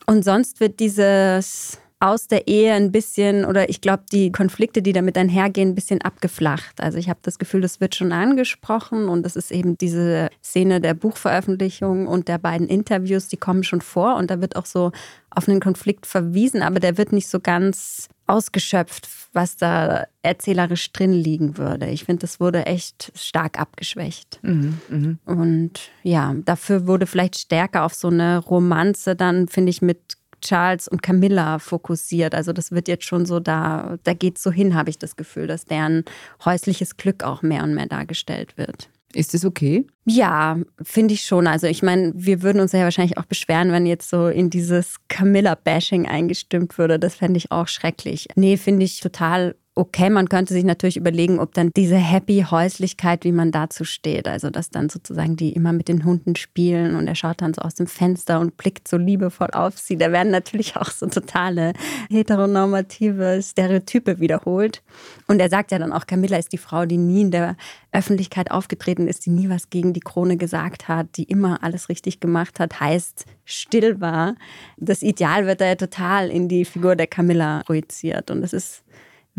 Und 0.07 0.25
sonst 0.25 0.59
wird 0.59 0.81
dieses 0.81 1.79
aus 2.01 2.29
der 2.29 2.47
Ehe 2.47 2.75
ein 2.75 2.93
bisschen 2.93 3.45
oder 3.45 3.69
ich 3.69 3.81
glaube, 3.81 4.05
die 4.13 4.31
Konflikte, 4.31 4.83
die 4.83 4.93
damit 4.93 5.19
einhergehen, 5.19 5.71
ein 5.71 5.75
bisschen 5.75 6.01
abgeflacht. 6.01 6.81
Also 6.81 6.97
ich 6.99 7.09
habe 7.09 7.19
das 7.23 7.39
Gefühl, 7.39 7.61
das 7.61 7.81
wird 7.81 7.97
schon 7.97 8.13
angesprochen 8.13 9.09
und 9.09 9.25
das 9.25 9.35
ist 9.35 9.51
eben 9.51 9.77
diese 9.77 10.29
Szene 10.43 10.81
der 10.81 10.95
Buchveröffentlichung 10.95 12.07
und 12.07 12.29
der 12.29 12.39
beiden 12.39 12.69
Interviews, 12.69 13.29
die 13.29 13.37
kommen 13.37 13.65
schon 13.65 13.81
vor 13.81 14.17
und 14.17 14.31
da 14.31 14.41
wird 14.41 14.55
auch 14.55 14.67
so 14.67 14.93
auf 15.31 15.49
einen 15.49 15.61
Konflikt 15.61 16.07
verwiesen, 16.07 16.63
aber 16.63 16.79
der 16.81 16.99
wird 16.99 17.13
nicht 17.13 17.29
so 17.29 17.41
ganz 17.41 18.09
ausgeschöpft, 18.29 19.09
was 19.33 19.57
da 19.57 20.07
erzählerisch 20.23 20.93
drin 20.93 21.13
liegen 21.13 21.57
würde. 21.57 21.87
Ich 21.87 22.05
finde, 22.05 22.21
das 22.21 22.39
wurde 22.39 22.67
echt 22.67 23.11
stark 23.15 23.59
abgeschwächt. 23.59 24.39
Mhm, 24.43 24.79
mh. 24.89 25.17
Und 25.25 25.73
ja, 26.03 26.35
dafür 26.45 26.87
wurde 26.87 27.07
vielleicht 27.07 27.39
stärker 27.39 27.85
auf 27.85 27.95
so 27.95 28.09
eine 28.09 28.39
Romanze 28.39 29.17
dann, 29.17 29.49
finde 29.49 29.71
ich, 29.71 29.81
mit 29.81 30.18
Charles 30.41 30.89
und 30.89 31.03
Camilla 31.03 31.59
fokussiert. 31.59 32.35
Also 32.35 32.53
das 32.53 32.73
wird 32.73 32.89
jetzt 32.89 33.05
schon 33.05 33.27
so 33.27 33.41
da, 33.41 33.99
da 34.05 34.15
geht 34.15 34.37
es 34.37 34.43
so 34.43 34.51
hin, 34.51 34.75
habe 34.75 34.91
ich 34.91 34.99
das 34.99 35.17
Gefühl, 35.17 35.47
dass 35.47 35.65
deren 35.65 36.05
häusliches 36.45 36.97
Glück 36.97 37.25
auch 37.25 37.43
mehr 37.43 37.63
und 37.63 37.75
mehr 37.75 37.87
dargestellt 37.87 38.57
wird. 38.57 38.91
Ist 39.15 39.33
das 39.33 39.45
okay? 39.45 39.87
Ja, 40.05 40.59
finde 40.83 41.15
ich 41.15 41.23
schon. 41.23 41.47
Also 41.47 41.67
ich 41.67 41.83
meine, 41.83 42.13
wir 42.15 42.43
würden 42.43 42.61
uns 42.61 42.73
ja 42.73 42.81
wahrscheinlich 42.81 43.17
auch 43.17 43.25
beschweren, 43.25 43.73
wenn 43.73 43.87
jetzt 43.87 44.11
so 44.11 44.29
in 44.29 44.51
dieses 44.51 44.97
Camilla-Bashing 45.09 46.07
eingestimmt 46.07 46.77
würde. 46.77 46.99
Das 46.99 47.15
fände 47.15 47.39
ich 47.39 47.51
auch 47.51 47.69
schrecklich. 47.69 48.29
Nee, 48.37 48.59
finde 48.59 48.85
ich 48.85 49.01
total 49.01 49.57
okay, 49.79 50.11
man 50.11 50.29
könnte 50.29 50.55
sich 50.55 50.65
natürlich 50.65 50.97
überlegen, 50.97 51.39
ob 51.39 51.55
dann 51.55 51.71
diese 51.77 51.97
happy 51.97 52.45
Häuslichkeit, 52.51 53.25
wie 53.25 53.31
man 53.31 53.53
dazu 53.53 53.85
steht, 53.85 54.27
also 54.27 54.51
dass 54.51 54.71
dann 54.71 54.89
sozusagen 54.89 55.37
die 55.37 55.53
immer 55.53 55.73
mit 55.73 55.87
den 55.87 56.05
Hunden 56.05 56.35
spielen 56.35 56.97
und 56.97 57.07
er 57.07 57.15
schaut 57.15 57.41
dann 57.43 57.55
so 57.55 57.63
aus 57.63 57.77
dem 57.77 57.87
Fenster 57.87 58.41
und 58.41 58.57
blickt 58.57 58.89
so 58.89 58.97
liebevoll 58.97 59.51
auf 59.53 59.79
sie. 59.79 59.97
Da 59.97 60.11
werden 60.11 60.33
natürlich 60.33 60.77
auch 60.77 60.91
so 60.91 61.07
totale 61.07 61.75
heteronormative 62.11 63.41
Stereotype 63.41 64.19
wiederholt. 64.19 64.83
Und 65.29 65.39
er 65.39 65.49
sagt 65.49 65.71
ja 65.71 65.79
dann 65.79 65.93
auch, 65.93 66.07
Camilla 66.07 66.39
ist 66.39 66.53
die 66.53 66.59
Frau, 66.59 66.85
die 66.85 66.97
nie 66.97 67.21
in 67.21 67.31
der 67.31 67.57
Öffentlichkeit 67.93 68.51
aufgetreten 68.51 69.07
ist, 69.07 69.27
die 69.27 69.31
nie 69.31 69.49
was 69.49 69.71
gegen 69.71 69.93
die 69.93 70.01
Krone 70.01 70.37
gesagt 70.37 70.89
hat, 70.89 71.17
die 71.17 71.25
immer 71.25 71.63
alles 71.63 71.89
richtig 71.89 72.19
gemacht 72.19 72.59
hat, 72.59 72.81
heißt 72.81 73.27
still 73.45 74.01
war. 74.01 74.35
Das 74.77 75.03
Ideal 75.03 75.47
wird 75.47 75.61
da 75.61 75.67
ja 75.67 75.75
total 75.77 76.31
in 76.31 76.49
die 76.49 76.65
Figur 76.65 76.97
der 76.97 77.07
Camilla 77.07 77.63
projiziert 77.65 78.31
und 78.31 78.43
das 78.43 78.53
ist 78.53 78.83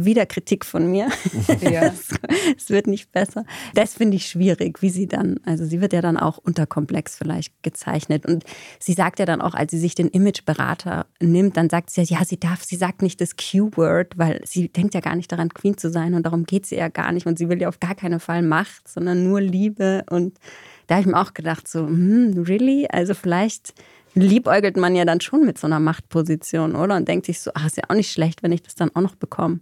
wieder 0.06 0.26
Kritik 0.26 0.66
von 0.66 0.90
mir. 0.90 1.10
Ja. 1.62 1.94
es 2.58 2.70
wird 2.70 2.88
nicht 2.88 3.12
besser. 3.12 3.44
Das 3.74 3.94
finde 3.94 4.16
ich 4.18 4.28
schwierig, 4.28 4.82
wie 4.82 4.90
sie 4.90 5.08
dann, 5.08 5.40
also 5.46 5.66
sie 5.66 5.82
wird 5.82 5.94
ja 5.94 6.02
dann 6.02 6.18
auch 6.18 6.38
unterkomplex 6.38 7.16
vielleicht 7.16 7.54
gezeichnet. 7.64 8.26
Und 8.26 8.44
sie 8.80 8.94
sagt 8.94 9.20
ja 9.20 9.26
dann 9.26 9.42
auch, 9.42 9.54
als 9.54 9.72
sie 9.72 9.80
sich 9.80 9.94
den 9.94 10.08
Imageberater 10.08 11.06
nimmt, 11.20 11.58
dann 11.58 11.70
sagt 11.70 11.90
sie 11.90 12.02
ja, 12.02 12.20
ja, 12.20 12.26
sie 12.26 12.40
darf, 12.40 12.64
sie 12.64 12.76
sagt 12.76 13.02
nicht 13.02 13.20
das 13.20 13.36
Q-Word, 13.36 14.18
weil 14.18 14.42
sie 14.46 14.70
denkt 14.70 14.94
ja 14.94 15.02
gar 15.02 15.16
nicht 15.16 15.32
daran, 15.32 15.50
Queen 15.50 15.78
zu 15.78 15.90
sein 15.90 16.14
und 16.14 16.24
darum 16.24 16.46
geht 16.46 16.66
sie 16.66 16.78
ja 16.78 16.88
gar 16.88 17.12
nicht. 17.12 17.26
Und 17.28 17.38
sie 17.38 17.50
will 17.50 17.62
ja 17.62 17.68
auf 17.68 17.80
gar 17.80 17.96
keinen 17.96 18.20
Fall 18.20 18.42
Macht, 18.42 18.88
sondern 18.88 19.24
nur 19.24 19.42
Liebe. 19.42 20.04
Und 20.10 20.38
da 20.88 20.96
habe 20.96 21.02
ich 21.02 21.14
mir 21.14 21.20
auch 21.20 21.34
gedacht, 21.34 21.68
so, 21.68 21.88
hm, 21.88 22.44
really? 22.48 22.88
Also 22.90 23.14
vielleicht 23.14 23.74
liebäugelt 24.14 24.78
man 24.78 24.96
ja 24.96 25.06
dann 25.06 25.22
schon 25.22 25.46
mit 25.46 25.58
so 25.58 25.68
einer 25.68 25.80
Machtposition, 25.80 26.76
oder? 26.76 26.96
Und 26.96 27.08
denkt 27.08 27.26
sich 27.26 27.40
so, 27.40 27.52
ach, 27.54 27.66
ist 27.66 27.78
ja 27.78 27.84
auch 27.90 27.96
nicht 27.96 28.12
schlecht, 28.12 28.44
wenn 28.44 28.52
ich 28.52 28.64
das 28.64 28.76
dann 28.76 28.92
auch 28.96 29.02
noch 29.02 29.16
bekomme. 29.16 29.60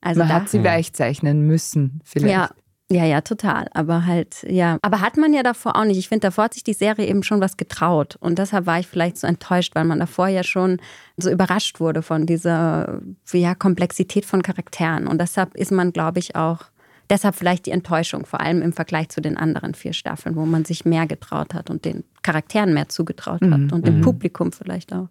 Also 0.00 0.20
Man 0.20 0.28
da, 0.28 0.34
hat 0.34 0.48
sie 0.48 0.64
weichzeichnen 0.64 1.46
müssen, 1.46 2.00
vielleicht. 2.04 2.32
Ja, 2.32 2.50
ja, 2.92 3.04
ja, 3.04 3.20
total. 3.20 3.68
Aber 3.72 4.04
halt, 4.04 4.44
ja. 4.48 4.78
Aber 4.82 5.00
hat 5.00 5.16
man 5.16 5.32
ja 5.32 5.44
davor 5.44 5.76
auch 5.76 5.84
nicht. 5.84 5.98
Ich 5.98 6.08
finde, 6.08 6.26
davor 6.26 6.44
hat 6.44 6.54
sich 6.54 6.64
die 6.64 6.72
Serie 6.72 7.06
eben 7.06 7.22
schon 7.22 7.40
was 7.40 7.56
getraut. 7.56 8.16
Und 8.18 8.40
deshalb 8.40 8.66
war 8.66 8.80
ich 8.80 8.88
vielleicht 8.88 9.16
so 9.16 9.28
enttäuscht, 9.28 9.76
weil 9.76 9.84
man 9.84 10.00
davor 10.00 10.26
ja 10.26 10.42
schon 10.42 10.78
so 11.16 11.30
überrascht 11.30 11.78
wurde 11.78 12.02
von 12.02 12.26
dieser 12.26 13.00
ja, 13.32 13.54
Komplexität 13.54 14.24
von 14.24 14.42
Charakteren. 14.42 15.06
Und 15.06 15.20
deshalb 15.20 15.54
ist 15.54 15.70
man, 15.70 15.92
glaube 15.92 16.18
ich, 16.18 16.34
auch, 16.34 16.64
deshalb 17.08 17.36
vielleicht 17.36 17.66
die 17.66 17.70
Enttäuschung, 17.70 18.26
vor 18.26 18.40
allem 18.40 18.60
im 18.60 18.72
Vergleich 18.72 19.08
zu 19.10 19.20
den 19.20 19.36
anderen 19.36 19.74
vier 19.74 19.92
Staffeln, 19.92 20.34
wo 20.34 20.44
man 20.44 20.64
sich 20.64 20.84
mehr 20.84 21.06
getraut 21.06 21.54
hat 21.54 21.70
und 21.70 21.84
den 21.84 22.02
Charakteren 22.22 22.74
mehr 22.74 22.88
zugetraut 22.88 23.42
hat 23.42 23.60
mhm. 23.60 23.72
und 23.72 23.86
dem 23.86 23.98
mhm. 23.98 24.02
Publikum 24.02 24.50
vielleicht 24.50 24.92
auch. 24.92 25.08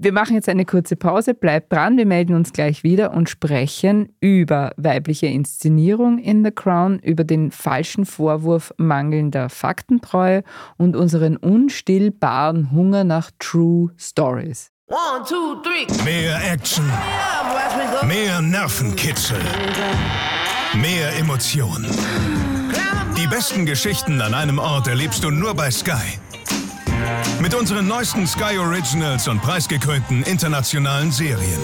Wir 0.00 0.12
machen 0.12 0.36
jetzt 0.36 0.48
eine 0.48 0.64
kurze 0.64 0.94
Pause, 0.94 1.34
bleibt 1.34 1.72
dran, 1.72 1.96
wir 1.96 2.06
melden 2.06 2.34
uns 2.34 2.52
gleich 2.52 2.84
wieder 2.84 3.12
und 3.12 3.28
sprechen 3.28 4.14
über 4.20 4.70
weibliche 4.76 5.26
Inszenierung 5.26 6.18
in 6.18 6.44
The 6.44 6.52
Crown, 6.52 7.00
über 7.00 7.24
den 7.24 7.50
falschen 7.50 8.06
Vorwurf 8.06 8.72
mangelnder 8.76 9.48
Faktentreue 9.48 10.44
und 10.76 10.94
unseren 10.94 11.36
unstillbaren 11.36 12.70
Hunger 12.70 13.02
nach 13.02 13.32
True 13.40 13.90
Stories. 13.98 14.70
One, 14.86 15.24
two, 15.28 15.56
three. 15.64 15.84
Mehr 16.04 16.38
Action, 16.48 16.84
mehr 18.06 18.40
Nervenkitzel, 18.40 19.40
mehr 20.80 21.18
Emotionen. 21.18 21.86
Die 23.16 23.26
besten 23.26 23.66
Geschichten 23.66 24.20
an 24.20 24.32
einem 24.32 24.60
Ort 24.60 24.86
erlebst 24.86 25.24
du 25.24 25.32
nur 25.32 25.54
bei 25.54 25.72
Sky. 25.72 26.20
Mit 27.40 27.54
unseren 27.54 27.86
neuesten 27.86 28.26
Sky 28.26 28.58
Originals 28.58 29.28
und 29.28 29.40
preisgekrönten 29.40 30.22
internationalen 30.24 31.10
Serien. 31.10 31.60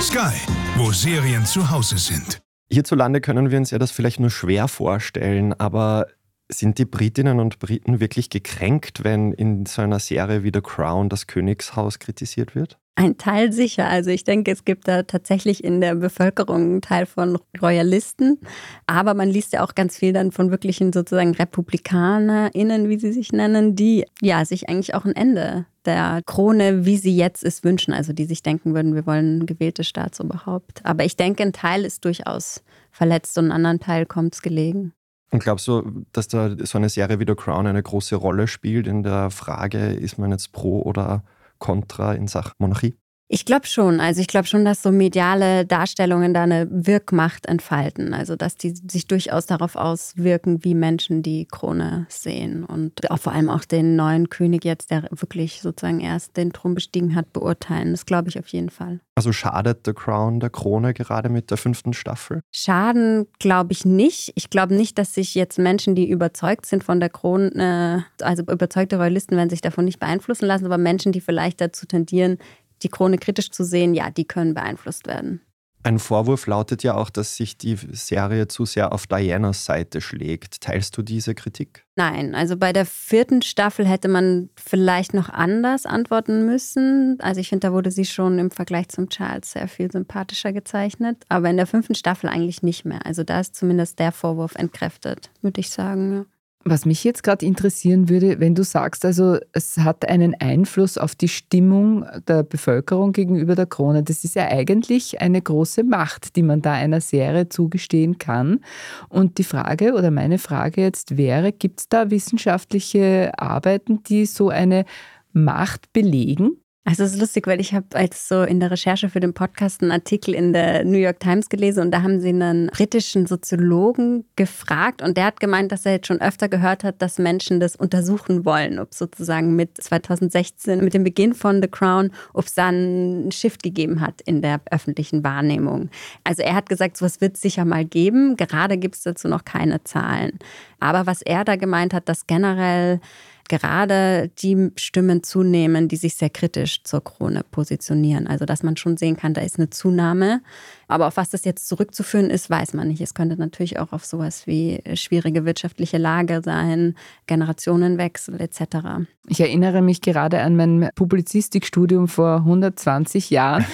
Sky, 0.00 0.34
wo 0.76 0.92
Serien 0.92 1.46
zu 1.46 1.70
Hause 1.70 1.98
sind. 1.98 2.40
Hierzulande 2.70 3.20
können 3.20 3.50
wir 3.50 3.58
uns 3.58 3.70
ja 3.70 3.78
das 3.78 3.90
vielleicht 3.90 4.20
nur 4.20 4.30
schwer 4.30 4.68
vorstellen, 4.68 5.52
aber 5.58 6.06
sind 6.50 6.78
die 6.78 6.84
Britinnen 6.84 7.40
und 7.40 7.58
Briten 7.58 8.00
wirklich 8.00 8.30
gekränkt, 8.30 9.04
wenn 9.04 9.32
in 9.32 9.66
so 9.66 9.82
einer 9.82 9.98
Serie 9.98 10.42
wie 10.42 10.50
The 10.52 10.60
Crown 10.60 11.08
das 11.08 11.26
Königshaus 11.26 11.98
kritisiert 11.98 12.54
wird? 12.54 12.78
Ein 12.98 13.16
Teil 13.16 13.52
sicher. 13.52 13.86
Also 13.86 14.10
ich 14.10 14.24
denke, 14.24 14.50
es 14.50 14.64
gibt 14.64 14.88
da 14.88 15.04
tatsächlich 15.04 15.62
in 15.62 15.80
der 15.80 15.94
Bevölkerung 15.94 16.62
einen 16.62 16.80
Teil 16.80 17.06
von 17.06 17.38
Royalisten. 17.62 18.40
Aber 18.88 19.14
man 19.14 19.28
liest 19.28 19.52
ja 19.52 19.62
auch 19.62 19.76
ganz 19.76 19.96
viel 19.96 20.12
dann 20.12 20.32
von 20.32 20.50
wirklichen 20.50 20.92
sozusagen 20.92 21.32
RepublikanerInnen, 21.32 22.88
wie 22.88 22.98
sie 22.98 23.12
sich 23.12 23.30
nennen, 23.30 23.76
die 23.76 24.04
ja 24.20 24.44
sich 24.44 24.68
eigentlich 24.68 24.96
auch 24.96 25.04
ein 25.04 25.14
Ende 25.14 25.64
der 25.84 26.22
Krone, 26.26 26.86
wie 26.86 26.96
sie 26.96 27.16
jetzt 27.16 27.44
ist, 27.44 27.62
wünschen. 27.62 27.94
Also 27.94 28.12
die 28.12 28.24
sich 28.24 28.42
denken 28.42 28.74
würden, 28.74 28.96
wir 28.96 29.06
wollen 29.06 29.38
ein 29.38 29.46
gewähltes 29.46 29.86
Staatsoberhaupt. 29.86 30.84
Aber 30.84 31.04
ich 31.04 31.16
denke, 31.16 31.44
ein 31.44 31.52
Teil 31.52 31.84
ist 31.84 32.04
durchaus 32.04 32.64
verletzt 32.90 33.38
und 33.38 33.44
einen 33.44 33.52
anderen 33.52 33.78
Teil 33.78 34.06
kommt 34.06 34.34
es 34.34 34.42
gelegen. 34.42 34.92
Und 35.30 35.40
glaubst 35.40 35.68
du, 35.68 36.04
dass 36.10 36.26
da 36.26 36.56
so 36.58 36.78
eine 36.78 36.88
Serie 36.88 37.20
wie 37.20 37.26
The 37.28 37.36
Crown 37.36 37.68
eine 37.68 37.82
große 37.82 38.16
Rolle 38.16 38.48
spielt 38.48 38.88
in 38.88 39.04
der 39.04 39.30
Frage, 39.30 39.92
ist 39.92 40.18
man 40.18 40.32
jetzt 40.32 40.50
pro 40.50 40.82
oder 40.82 41.22
Kontra 41.58 42.14
in 42.14 42.28
Sachen 42.28 42.54
Monarchie? 42.58 42.98
Ich 43.30 43.44
glaube 43.44 43.66
schon. 43.66 44.00
Also 44.00 44.22
ich 44.22 44.26
glaube 44.26 44.46
schon, 44.46 44.64
dass 44.64 44.82
so 44.82 44.90
mediale 44.90 45.66
Darstellungen 45.66 46.32
da 46.32 46.44
eine 46.44 46.66
Wirkmacht 46.70 47.46
entfalten. 47.46 48.14
Also 48.14 48.36
dass 48.36 48.56
die 48.56 48.74
sich 48.74 49.06
durchaus 49.06 49.44
darauf 49.44 49.76
auswirken, 49.76 50.64
wie 50.64 50.74
Menschen 50.74 51.22
die 51.22 51.46
Krone 51.46 52.06
sehen. 52.08 52.64
Und 52.64 53.10
auch 53.10 53.18
vor 53.18 53.32
allem 53.32 53.50
auch 53.50 53.64
den 53.64 53.96
neuen 53.96 54.30
König 54.30 54.64
jetzt, 54.64 54.90
der 54.90 55.08
wirklich 55.10 55.60
sozusagen 55.60 56.00
erst 56.00 56.38
den 56.38 56.52
Thron 56.54 56.74
bestiegen 56.74 57.14
hat, 57.14 57.32
beurteilen. 57.34 57.90
Das 57.90 58.06
glaube 58.06 58.30
ich 58.30 58.38
auf 58.38 58.48
jeden 58.48 58.70
Fall. 58.70 59.00
Also 59.14 59.32
schadet 59.32 59.80
The 59.84 59.92
Crown 59.92 60.40
der 60.40 60.48
Krone 60.48 60.94
gerade 60.94 61.28
mit 61.28 61.50
der 61.50 61.58
fünften 61.58 61.92
Staffel? 61.92 62.40
Schaden 62.54 63.26
glaube 63.40 63.72
ich 63.72 63.84
nicht. 63.84 64.32
Ich 64.36 64.48
glaube 64.48 64.74
nicht, 64.74 64.96
dass 64.96 65.12
sich 65.12 65.34
jetzt 65.34 65.58
Menschen, 65.58 65.94
die 65.94 66.08
überzeugt 66.08 66.66
sind 66.66 66.84
von 66.84 67.00
der 67.00 67.10
Krone, 67.10 68.06
also 68.22 68.44
überzeugte 68.44 68.96
Royalisten 68.96 69.36
werden 69.36 69.50
sich 69.50 69.60
davon 69.60 69.84
nicht 69.84 69.98
beeinflussen 69.98 70.46
lassen, 70.46 70.66
aber 70.66 70.78
Menschen, 70.78 71.12
die 71.12 71.20
vielleicht 71.20 71.60
dazu 71.60 71.84
tendieren, 71.84 72.38
die 72.82 72.88
Krone 72.88 73.18
kritisch 73.18 73.50
zu 73.50 73.64
sehen, 73.64 73.94
ja, 73.94 74.10
die 74.10 74.26
können 74.26 74.54
beeinflusst 74.54 75.06
werden. 75.06 75.40
Ein 75.84 76.00
Vorwurf 76.00 76.46
lautet 76.46 76.82
ja 76.82 76.96
auch, 76.96 77.08
dass 77.08 77.36
sich 77.36 77.56
die 77.56 77.76
Serie 77.92 78.48
zu 78.48 78.64
sehr 78.64 78.92
auf 78.92 79.06
Dianas 79.06 79.64
Seite 79.64 80.00
schlägt. 80.00 80.60
Teilst 80.60 80.96
du 80.96 81.02
diese 81.02 81.34
Kritik? 81.34 81.84
Nein, 81.94 82.34
also 82.34 82.56
bei 82.56 82.72
der 82.72 82.84
vierten 82.84 83.42
Staffel 83.42 83.86
hätte 83.86 84.08
man 84.08 84.50
vielleicht 84.56 85.14
noch 85.14 85.28
anders 85.28 85.86
antworten 85.86 86.46
müssen. 86.46 87.16
Also 87.20 87.40
ich 87.40 87.48
finde, 87.48 87.68
da 87.68 87.72
wurde 87.72 87.92
sie 87.92 88.04
schon 88.04 88.38
im 88.38 88.50
Vergleich 88.50 88.88
zum 88.88 89.08
Charles 89.08 89.52
sehr 89.52 89.68
viel 89.68 89.90
sympathischer 89.90 90.52
gezeichnet. 90.52 91.24
Aber 91.28 91.48
in 91.48 91.56
der 91.56 91.66
fünften 91.66 91.94
Staffel 91.94 92.28
eigentlich 92.28 92.62
nicht 92.62 92.84
mehr. 92.84 93.06
Also 93.06 93.22
da 93.22 93.40
ist 93.40 93.54
zumindest 93.54 94.00
der 94.00 94.10
Vorwurf 94.10 94.56
entkräftet, 94.56 95.30
würde 95.42 95.60
ich 95.60 95.70
sagen. 95.70 96.12
Ja. 96.12 96.24
Was 96.70 96.84
mich 96.84 97.02
jetzt 97.02 97.22
gerade 97.22 97.46
interessieren 97.46 98.10
würde, 98.10 98.40
wenn 98.40 98.54
du 98.54 98.62
sagst, 98.62 99.06
also 99.06 99.38
es 99.52 99.78
hat 99.78 100.06
einen 100.06 100.34
Einfluss 100.38 100.98
auf 100.98 101.14
die 101.14 101.28
Stimmung 101.28 102.04
der 102.26 102.42
Bevölkerung 102.42 103.12
gegenüber 103.12 103.54
der 103.54 103.64
Krone, 103.64 104.02
das 104.02 104.22
ist 104.22 104.34
ja 104.34 104.48
eigentlich 104.48 105.22
eine 105.22 105.40
große 105.40 105.82
Macht, 105.82 106.36
die 106.36 106.42
man 106.42 106.60
da 106.60 106.74
einer 106.74 107.00
Serie 107.00 107.48
zugestehen 107.48 108.18
kann. 108.18 108.60
Und 109.08 109.38
die 109.38 109.44
Frage 109.44 109.94
oder 109.94 110.10
meine 110.10 110.36
Frage 110.36 110.82
jetzt 110.82 111.16
wäre, 111.16 111.52
gibt 111.52 111.80
es 111.80 111.88
da 111.88 112.10
wissenschaftliche 112.10 113.32
Arbeiten, 113.38 114.02
die 114.02 114.26
so 114.26 114.50
eine 114.50 114.84
Macht 115.32 115.90
belegen? 115.94 116.57
Also 116.84 117.04
es 117.04 117.12
ist 117.12 117.20
lustig, 117.20 117.46
weil 117.46 117.60
ich 117.60 117.74
habe 117.74 117.86
als 117.92 118.28
so 118.28 118.42
in 118.44 118.60
der 118.60 118.70
Recherche 118.70 119.10
für 119.10 119.20
den 119.20 119.34
Podcast 119.34 119.82
einen 119.82 119.92
Artikel 119.92 120.34
in 120.34 120.54
der 120.54 120.84
New 120.84 120.96
York 120.96 121.20
Times 121.20 121.50
gelesen 121.50 121.82
und 121.82 121.90
da 121.90 122.00
haben 122.00 122.18
sie 122.18 122.30
einen 122.30 122.68
britischen 122.68 123.26
Soziologen 123.26 124.24
gefragt 124.36 125.02
und 125.02 125.18
der 125.18 125.26
hat 125.26 125.38
gemeint, 125.38 125.70
dass 125.70 125.84
er 125.84 125.92
jetzt 125.92 126.06
schon 126.06 126.22
öfter 126.22 126.48
gehört 126.48 126.84
hat, 126.84 127.02
dass 127.02 127.18
Menschen 127.18 127.60
das 127.60 127.76
untersuchen 127.76 128.46
wollen, 128.46 128.78
ob 128.78 128.94
sozusagen 128.94 129.54
mit 129.54 129.76
2016, 129.76 130.82
mit 130.82 130.94
dem 130.94 131.04
Beginn 131.04 131.34
von 131.34 131.60
The 131.60 131.68
Crown, 131.68 132.10
ob 132.32 132.46
es 132.46 132.54
da 132.54 132.68
einen 132.68 133.32
Shift 133.32 133.62
gegeben 133.62 134.00
hat 134.00 134.22
in 134.22 134.40
der 134.40 134.62
öffentlichen 134.70 135.22
Wahrnehmung. 135.22 135.90
Also 136.24 136.42
er 136.42 136.54
hat 136.54 136.70
gesagt, 136.70 136.96
sowas 136.96 137.20
wird 137.20 137.34
es 137.34 137.42
sicher 137.42 137.66
mal 137.66 137.84
geben. 137.84 138.34
Gerade 138.36 138.78
gibt 138.78 138.94
es 138.94 139.02
dazu 139.02 139.28
noch 139.28 139.44
keine 139.44 139.84
Zahlen. 139.84 140.38
Aber 140.80 141.06
was 141.06 141.20
er 141.20 141.44
da 141.44 141.56
gemeint 141.56 141.92
hat, 141.92 142.08
dass 142.08 142.26
generell 142.26 143.00
gerade 143.48 144.30
die 144.38 144.70
Stimmen 144.76 145.22
zunehmen, 145.22 145.88
die 145.88 145.96
sich 145.96 146.14
sehr 146.14 146.30
kritisch 146.30 146.82
zur 146.84 147.02
Krone 147.02 147.44
positionieren. 147.50 148.26
Also 148.26 148.44
dass 148.44 148.62
man 148.62 148.76
schon 148.76 148.96
sehen 148.96 149.16
kann, 149.16 149.34
da 149.34 149.40
ist 149.40 149.58
eine 149.58 149.70
Zunahme. 149.70 150.40
Aber 150.88 151.06
auf 151.06 151.16
was 151.16 151.30
das 151.30 151.44
jetzt 151.44 151.68
zurückzuführen 151.68 152.30
ist, 152.30 152.50
weiß 152.50 152.72
man 152.74 152.88
nicht. 152.88 153.00
Es 153.00 153.14
könnte 153.14 153.36
natürlich 153.36 153.78
auch 153.78 153.92
auf 153.92 154.04
sowas 154.04 154.46
wie 154.46 154.82
schwierige 154.94 155.44
wirtschaftliche 155.44 155.98
Lage 155.98 156.40
sein, 156.42 156.94
Generationenwechsel 157.26 158.40
etc. 158.40 159.06
Ich 159.30 159.40
erinnere 159.40 159.82
mich 159.82 160.00
gerade 160.00 160.40
an 160.40 160.56
mein 160.56 160.88
Publizistikstudium 160.94 162.08
vor 162.08 162.36
120 162.36 163.28
Jahren. 163.28 163.66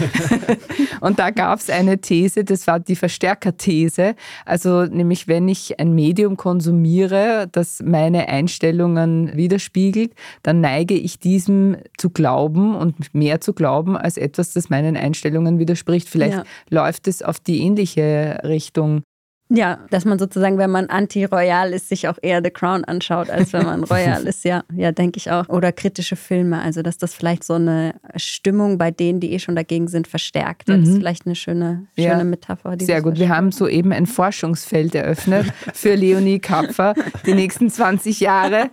Und 1.01 1.19
da 1.21 1.31
gab 1.31 1.61
es 1.61 1.71
eine 1.71 2.01
These, 2.01 2.45
das 2.45 2.67
war 2.67 2.81
die 2.81 2.97
Verstärkerthese. 2.97 4.17
Also 4.45 4.85
nämlich, 4.85 5.29
wenn 5.29 5.49
ich 5.49 5.79
ein 5.79 5.95
Medium 5.95 6.37
konsumiere, 6.37 7.49
das 7.53 7.81
meine 7.85 8.29
Einstellungen 8.29 9.37
widerspiegelt, 9.37 10.15
dann 10.43 10.61
neige 10.61 10.95
ich 10.95 11.21
diesem 11.21 11.77
zu 11.97 12.11
glauben 12.11 12.75
und 12.75 13.15
mehr 13.15 13.41
zu 13.41 13.53
glauben 13.53 13.97
als 13.97 14.17
etwas, 14.17 14.53
das 14.53 14.71
meinen 14.71 14.97
Einstellungen 14.97 15.59
widerspricht. 15.61 16.09
Vielleicht 16.09 16.39
ja. 16.39 16.45
läuft 16.71 17.04
es 17.09 17.23
auf 17.23 17.41
die 17.41 17.61
ähnliche 17.63 18.41
Richtung 18.45 19.03
Ja, 19.51 19.79
dass 19.91 20.07
man 20.07 20.19
sozusagen, 20.19 20.57
wenn 20.57 20.71
man 20.71 20.87
anti-royal 20.87 21.75
ist, 21.75 21.91
sich 21.91 22.09
auch 22.09 22.17
eher 22.23 22.41
The 22.43 22.51
Crown 22.51 22.83
anschaut, 22.85 23.29
als 23.29 23.53
wenn 23.53 23.65
man 23.65 23.85
royal 23.85 24.27
ist. 24.27 24.43
Ja, 24.45 24.65
ja, 24.75 24.91
denke 24.91 25.19
ich 25.19 25.31
auch. 25.31 25.49
Oder 25.51 25.71
kritische 25.71 26.17
Filme. 26.17 26.63
Also, 26.63 26.81
dass 26.81 26.97
das 26.97 27.13
vielleicht 27.13 27.45
so 27.45 27.55
eine 27.55 27.95
Stimmung 28.17 28.79
bei 28.79 28.91
denen, 28.91 29.21
die 29.21 29.33
eh 29.33 29.39
schon 29.39 29.55
dagegen 29.55 29.89
sind, 29.89 30.09
verstärkt. 30.09 30.71
Das 30.71 30.81
ist 30.81 30.89
mhm. 30.89 30.97
vielleicht 30.97 31.27
eine 31.27 31.35
schöne, 31.35 31.87
schöne 31.95 32.09
ja. 32.09 32.25
Metapher. 32.25 32.77
Sehr 32.81 33.03
gut. 33.03 33.19
Wir 33.19 33.29
haben 33.29 33.53
soeben 33.53 33.93
ein 33.93 34.07
Forschungsfeld 34.07 34.95
eröffnet 34.95 35.53
für 35.75 35.95
Leonie 35.95 36.39
Kapfer 36.39 36.95
die 37.27 37.35
nächsten 37.35 37.69
20 37.69 38.21
Jahre. 38.21 38.71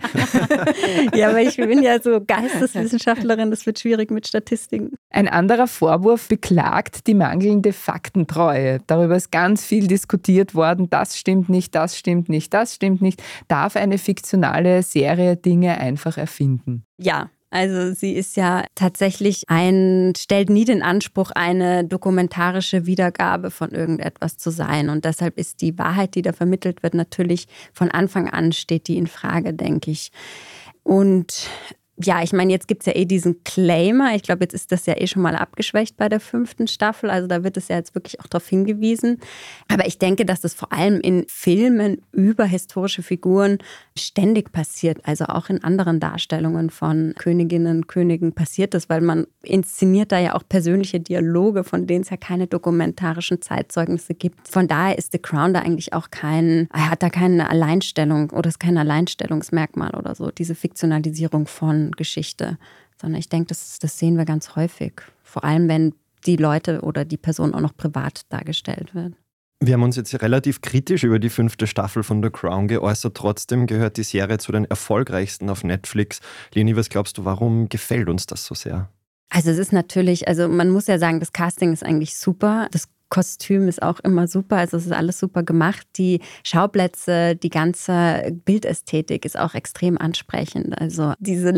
ja, 1.13 1.29
aber 1.29 1.41
ich 1.41 1.57
bin 1.57 1.83
ja 1.83 2.01
so 2.01 2.21
Geisteswissenschaftlerin. 2.25 3.51
Das 3.51 3.65
wird 3.65 3.77
schwierig 3.79 4.09
mit 4.09 4.25
Statistiken. 4.25 4.93
Ein 5.09 5.27
anderer 5.27 5.67
Vorwurf 5.67 6.29
beklagt 6.29 7.07
die 7.07 7.13
mangelnde 7.13 7.73
Faktentreue. 7.73 8.79
Darüber 8.87 9.17
ist 9.17 9.31
ganz 9.31 9.65
viel 9.65 9.87
diskutiert 9.87 10.55
worden 10.55 10.60
worden, 10.61 10.89
das 10.89 11.17
stimmt 11.17 11.49
nicht, 11.49 11.73
das 11.73 11.97
stimmt 11.97 12.29
nicht, 12.29 12.53
das 12.53 12.75
stimmt 12.75 13.01
nicht, 13.01 13.21
darf 13.47 13.75
eine 13.75 13.97
fiktionale 13.97 14.83
Serie 14.83 15.35
Dinge 15.35 15.77
einfach 15.79 16.17
erfinden. 16.17 16.85
Ja, 16.97 17.29
also 17.49 17.93
sie 17.93 18.13
ist 18.13 18.37
ja 18.37 18.63
tatsächlich 18.75 19.49
ein, 19.49 20.13
stellt 20.17 20.49
nie 20.49 20.63
den 20.63 20.81
Anspruch, 20.81 21.31
eine 21.31 21.83
dokumentarische 21.83 22.85
Wiedergabe 22.85 23.51
von 23.51 23.71
irgendetwas 23.71 24.37
zu 24.37 24.51
sein. 24.51 24.89
Und 24.89 25.03
deshalb 25.03 25.37
ist 25.37 25.61
die 25.61 25.77
Wahrheit, 25.77 26.15
die 26.15 26.21
da 26.21 26.31
vermittelt 26.31 26.81
wird, 26.81 26.93
natürlich 26.93 27.47
von 27.73 27.91
Anfang 27.91 28.29
an 28.29 28.53
steht 28.53 28.87
die 28.87 28.97
in 28.97 29.07
Frage, 29.07 29.53
denke 29.53 29.91
ich. 29.91 30.11
Und 30.83 31.49
ja, 32.05 32.21
ich 32.21 32.33
meine, 32.33 32.51
jetzt 32.51 32.67
gibt 32.67 32.81
es 32.81 32.85
ja 32.85 32.95
eh 32.95 33.05
diesen 33.05 33.43
Claimer. 33.43 34.15
Ich 34.15 34.23
glaube, 34.23 34.43
jetzt 34.43 34.53
ist 34.53 34.71
das 34.71 34.85
ja 34.85 34.95
eh 34.97 35.07
schon 35.07 35.21
mal 35.21 35.35
abgeschwächt 35.35 35.97
bei 35.97 36.09
der 36.09 36.19
fünften 36.19 36.67
Staffel. 36.67 37.09
Also 37.09 37.27
da 37.27 37.43
wird 37.43 37.57
es 37.57 37.67
ja 37.67 37.77
jetzt 37.77 37.95
wirklich 37.95 38.19
auch 38.19 38.27
darauf 38.27 38.47
hingewiesen. 38.47 39.19
Aber 39.67 39.87
ich 39.87 39.99
denke, 39.99 40.25
dass 40.25 40.41
das 40.41 40.53
vor 40.53 40.71
allem 40.71 40.99
in 41.01 41.25
Filmen 41.27 42.01
über 42.11 42.45
historische 42.45 43.03
Figuren 43.03 43.59
ständig 43.97 44.51
passiert. 44.51 44.99
Also 45.03 45.25
auch 45.25 45.49
in 45.49 45.63
anderen 45.63 45.99
Darstellungen 45.99 46.69
von 46.69 47.13
Königinnen, 47.17 47.87
Königen 47.87 48.33
passiert 48.33 48.73
das, 48.73 48.89
weil 48.89 49.01
man 49.01 49.27
inszeniert 49.43 50.11
da 50.11 50.19
ja 50.19 50.35
auch 50.35 50.43
persönliche 50.47 50.99
Dialoge, 50.99 51.63
von 51.63 51.87
denen 51.87 52.03
es 52.03 52.09
ja 52.09 52.17
keine 52.17 52.47
dokumentarischen 52.47 53.41
Zeitzeugnisse 53.41 54.13
gibt. 54.13 54.47
Von 54.47 54.67
daher 54.67 54.97
ist 54.97 55.11
The 55.11 55.19
Crown 55.19 55.53
da 55.53 55.61
eigentlich 55.61 55.93
auch 55.93 56.09
kein, 56.09 56.67
er 56.73 56.91
hat 56.91 57.03
da 57.03 57.09
keine 57.09 57.49
Alleinstellung 57.49 58.29
oder 58.31 58.49
ist 58.49 58.59
kein 58.59 58.77
Alleinstellungsmerkmal 58.77 59.95
oder 59.95 60.15
so, 60.15 60.31
diese 60.31 60.55
Fiktionalisierung 60.55 61.47
von 61.47 61.90
Geschichte, 61.95 62.57
sondern 62.99 63.19
ich 63.19 63.29
denke, 63.29 63.47
das, 63.47 63.79
das 63.79 63.97
sehen 63.97 64.17
wir 64.17 64.25
ganz 64.25 64.55
häufig. 64.55 65.01
Vor 65.23 65.43
allem, 65.43 65.67
wenn 65.67 65.93
die 66.25 66.35
Leute 66.35 66.81
oder 66.81 67.05
die 67.05 67.17
Person 67.17 67.53
auch 67.53 67.61
noch 67.61 67.75
privat 67.75 68.21
dargestellt 68.29 68.93
wird. 68.93 69.13
Wir 69.63 69.75
haben 69.75 69.83
uns 69.83 69.95
jetzt 69.95 70.19
relativ 70.21 70.61
kritisch 70.61 71.03
über 71.03 71.19
die 71.19 71.29
fünfte 71.29 71.67
Staffel 71.67 72.01
von 72.01 72.23
The 72.23 72.31
Crown 72.31 72.67
geäußert. 72.67 73.15
Trotzdem 73.15 73.67
gehört 73.67 73.97
die 73.97 74.03
Serie 74.03 74.39
zu 74.39 74.51
den 74.51 74.65
erfolgreichsten 74.65 75.49
auf 75.51 75.63
Netflix. 75.63 76.19
Leni, 76.53 76.75
was 76.75 76.89
glaubst 76.89 77.19
du, 77.19 77.25
warum 77.25 77.69
gefällt 77.69 78.09
uns 78.09 78.25
das 78.25 78.45
so 78.45 78.55
sehr? 78.55 78.89
Also 79.29 79.51
es 79.51 79.59
ist 79.59 79.71
natürlich, 79.71 80.27
also 80.27 80.47
man 80.47 80.71
muss 80.71 80.87
ja 80.87 80.97
sagen, 80.97 81.19
das 81.19 81.31
Casting 81.31 81.73
ist 81.73 81.85
eigentlich 81.85 82.15
super. 82.15 82.67
Das 82.71 82.89
Kostüm 83.11 83.67
ist 83.67 83.83
auch 83.83 83.99
immer 83.99 84.27
super, 84.27 84.55
also 84.57 84.77
es 84.77 84.85
ist 84.85 84.93
alles 84.93 85.19
super 85.19 85.43
gemacht. 85.43 85.85
Die 85.97 86.21
Schauplätze, 86.43 87.35
die 87.35 87.49
ganze 87.49 88.31
Bildästhetik 88.45 89.25
ist 89.25 89.37
auch 89.37 89.53
extrem 89.53 89.97
ansprechend. 89.97 90.79
Also 90.79 91.13
diese 91.19 91.51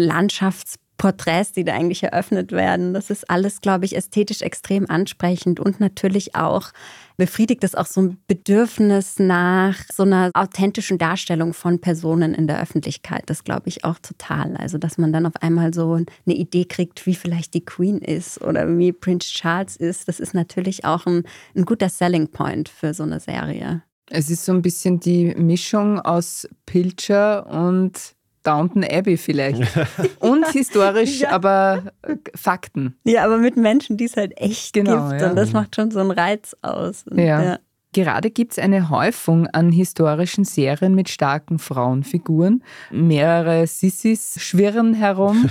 Landschaftsporträts, 1.04 1.52
die 1.52 1.64
da 1.64 1.74
eigentlich 1.74 2.04
eröffnet 2.04 2.52
werden, 2.52 2.94
das 2.94 3.10
ist 3.10 3.30
alles, 3.30 3.62
glaube 3.62 3.86
ich, 3.86 3.96
ästhetisch 3.96 4.42
extrem 4.42 4.90
ansprechend 4.90 5.60
und 5.60 5.80
natürlich 5.80 6.36
auch 6.36 6.72
befriedigt 7.18 7.64
es 7.64 7.76
auch 7.76 7.86
so 7.86 8.02
ein 8.02 8.18
Bedürfnis 8.28 9.20
nach 9.20 9.78
so 9.94 10.04
einer 10.04 10.32
authentischen 10.34 10.98
Darstellung 10.98 11.54
von 11.54 11.80
Personen 11.80 12.34
in 12.34 12.48
der 12.48 12.62
Öffentlichkeit. 12.62 13.24
Das 13.28 13.44
glaube 13.44 13.70
ich 13.70 13.84
auch 13.84 14.00
total. 14.00 14.58
Also, 14.58 14.78
dass 14.78 14.98
man 14.98 15.14
dann 15.14 15.26
auf 15.28 15.36
einmal 15.42 15.74
so 15.74 15.94
eine 15.94 16.36
Idee 16.36 16.66
kriegt, 16.66 17.06
wie 17.06 17.16
vielleicht 17.16 17.54
die 17.54 17.66
Queen 17.66 18.00
ist 18.00 18.42
oder 18.42 18.78
wie 18.78 18.92
Prince 18.92 19.28
Charles 19.28 19.76
ist. 19.76 20.08
Das 20.08 20.20
ist 20.20 20.34
natürlich 20.34 20.86
auch 20.86 21.06
ein, 21.06 21.24
ein 21.56 21.66
guter 21.66 21.90
Selling 21.90 22.30
Point 22.30 22.68
für 22.70 22.94
so 22.94 23.04
eine 23.04 23.20
Serie. 23.20 23.84
Es 24.10 24.30
ist 24.30 24.46
so 24.46 24.52
ein 24.52 24.62
bisschen 24.62 25.00
die 25.00 25.34
Mischung 25.36 26.00
aus 26.00 26.48
Pilcher 26.66 27.48
und 27.48 28.16
Downton 28.44 28.84
Abbey 28.84 29.18
vielleicht. 29.18 29.62
Und 30.20 30.48
historisch, 30.52 31.22
ja. 31.22 31.32
aber 31.32 31.94
äh, 32.04 32.16
Fakten. 32.36 32.96
Ja, 33.04 33.24
aber 33.26 33.38
mit 33.38 33.58
Menschen, 33.58 33.98
die 33.98 34.06
es 34.06 34.18
halt 34.18 34.34
echt 34.38 34.74
genau, 34.74 35.10
gibt. 35.10 35.22
Ja. 35.22 35.30
Und 35.30 35.36
das 35.36 35.54
macht 35.54 35.76
schon 35.76 35.92
so 35.92 36.00
einen 36.00 36.12
Reiz 36.12 36.56
aus. 36.62 37.06
Und, 37.08 37.20
ja. 37.20 37.44
ja. 37.44 37.60
Gerade 37.94 38.32
gibt 38.32 38.54
es 38.54 38.60
eine 38.60 38.90
Häufung 38.90 39.46
an 39.48 39.72
historischen 39.72 40.46
Serien 40.46 40.96
mit 40.96 41.10
starken 41.10 41.60
Frauenfiguren. 41.60 42.64
Mehrere 42.92 43.68
Sissis 43.68 44.36
schwirren 44.40 44.96
herum. 44.96 45.50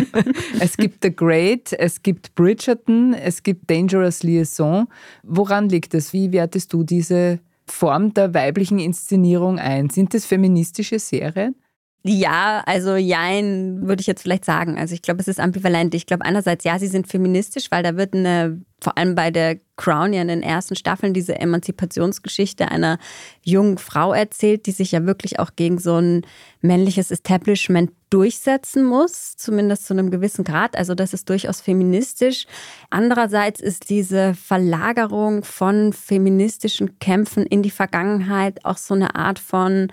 es 0.60 0.78
gibt 0.78 1.04
The 1.04 1.14
Great, 1.14 1.74
es 1.74 2.02
gibt 2.02 2.34
Bridgerton, 2.34 3.12
es 3.12 3.42
gibt 3.42 3.70
Dangerous 3.70 4.22
Liaison. 4.22 4.88
Woran 5.22 5.68
liegt 5.68 5.92
es? 5.92 6.14
Wie 6.14 6.32
wertest 6.32 6.72
du 6.72 6.82
diese 6.82 7.40
Form 7.66 8.14
der 8.14 8.32
weiblichen 8.32 8.78
Inszenierung 8.78 9.58
ein? 9.58 9.90
Sind 9.90 10.14
es 10.14 10.24
feministische 10.24 10.98
Serien? 10.98 11.56
Ja, 12.04 12.64
also 12.66 12.96
jein, 12.96 13.86
würde 13.86 14.00
ich 14.00 14.08
jetzt 14.08 14.22
vielleicht 14.22 14.44
sagen. 14.44 14.76
Also 14.76 14.92
ich 14.92 15.02
glaube, 15.02 15.20
es 15.20 15.28
ist 15.28 15.38
ambivalent. 15.38 15.94
Ich 15.94 16.06
glaube 16.06 16.24
einerseits, 16.24 16.64
ja, 16.64 16.76
sie 16.80 16.88
sind 16.88 17.06
feministisch, 17.06 17.70
weil 17.70 17.84
da 17.84 17.96
wird 17.96 18.14
eine, 18.14 18.60
vor 18.80 18.98
allem 18.98 19.14
bei 19.14 19.30
der 19.30 19.60
Crown 19.76 20.12
ja 20.12 20.20
in 20.20 20.26
den 20.26 20.42
ersten 20.42 20.74
Staffeln 20.74 21.14
diese 21.14 21.38
Emanzipationsgeschichte 21.38 22.68
einer 22.72 22.98
jungen 23.44 23.78
Frau 23.78 24.12
erzählt, 24.12 24.66
die 24.66 24.72
sich 24.72 24.90
ja 24.90 25.06
wirklich 25.06 25.38
auch 25.38 25.50
gegen 25.54 25.78
so 25.78 25.96
ein 25.96 26.26
männliches 26.60 27.12
Establishment 27.12 27.92
durchsetzen 28.10 28.84
muss, 28.84 29.36
zumindest 29.36 29.86
zu 29.86 29.94
einem 29.94 30.10
gewissen 30.10 30.42
Grad. 30.42 30.76
Also 30.76 30.96
das 30.96 31.14
ist 31.14 31.30
durchaus 31.30 31.60
feministisch. 31.60 32.46
Andererseits 32.90 33.60
ist 33.60 33.90
diese 33.90 34.34
Verlagerung 34.34 35.44
von 35.44 35.92
feministischen 35.92 36.98
Kämpfen 36.98 37.46
in 37.46 37.62
die 37.62 37.70
Vergangenheit 37.70 38.64
auch 38.64 38.76
so 38.76 38.94
eine 38.94 39.14
Art 39.14 39.38
von 39.38 39.86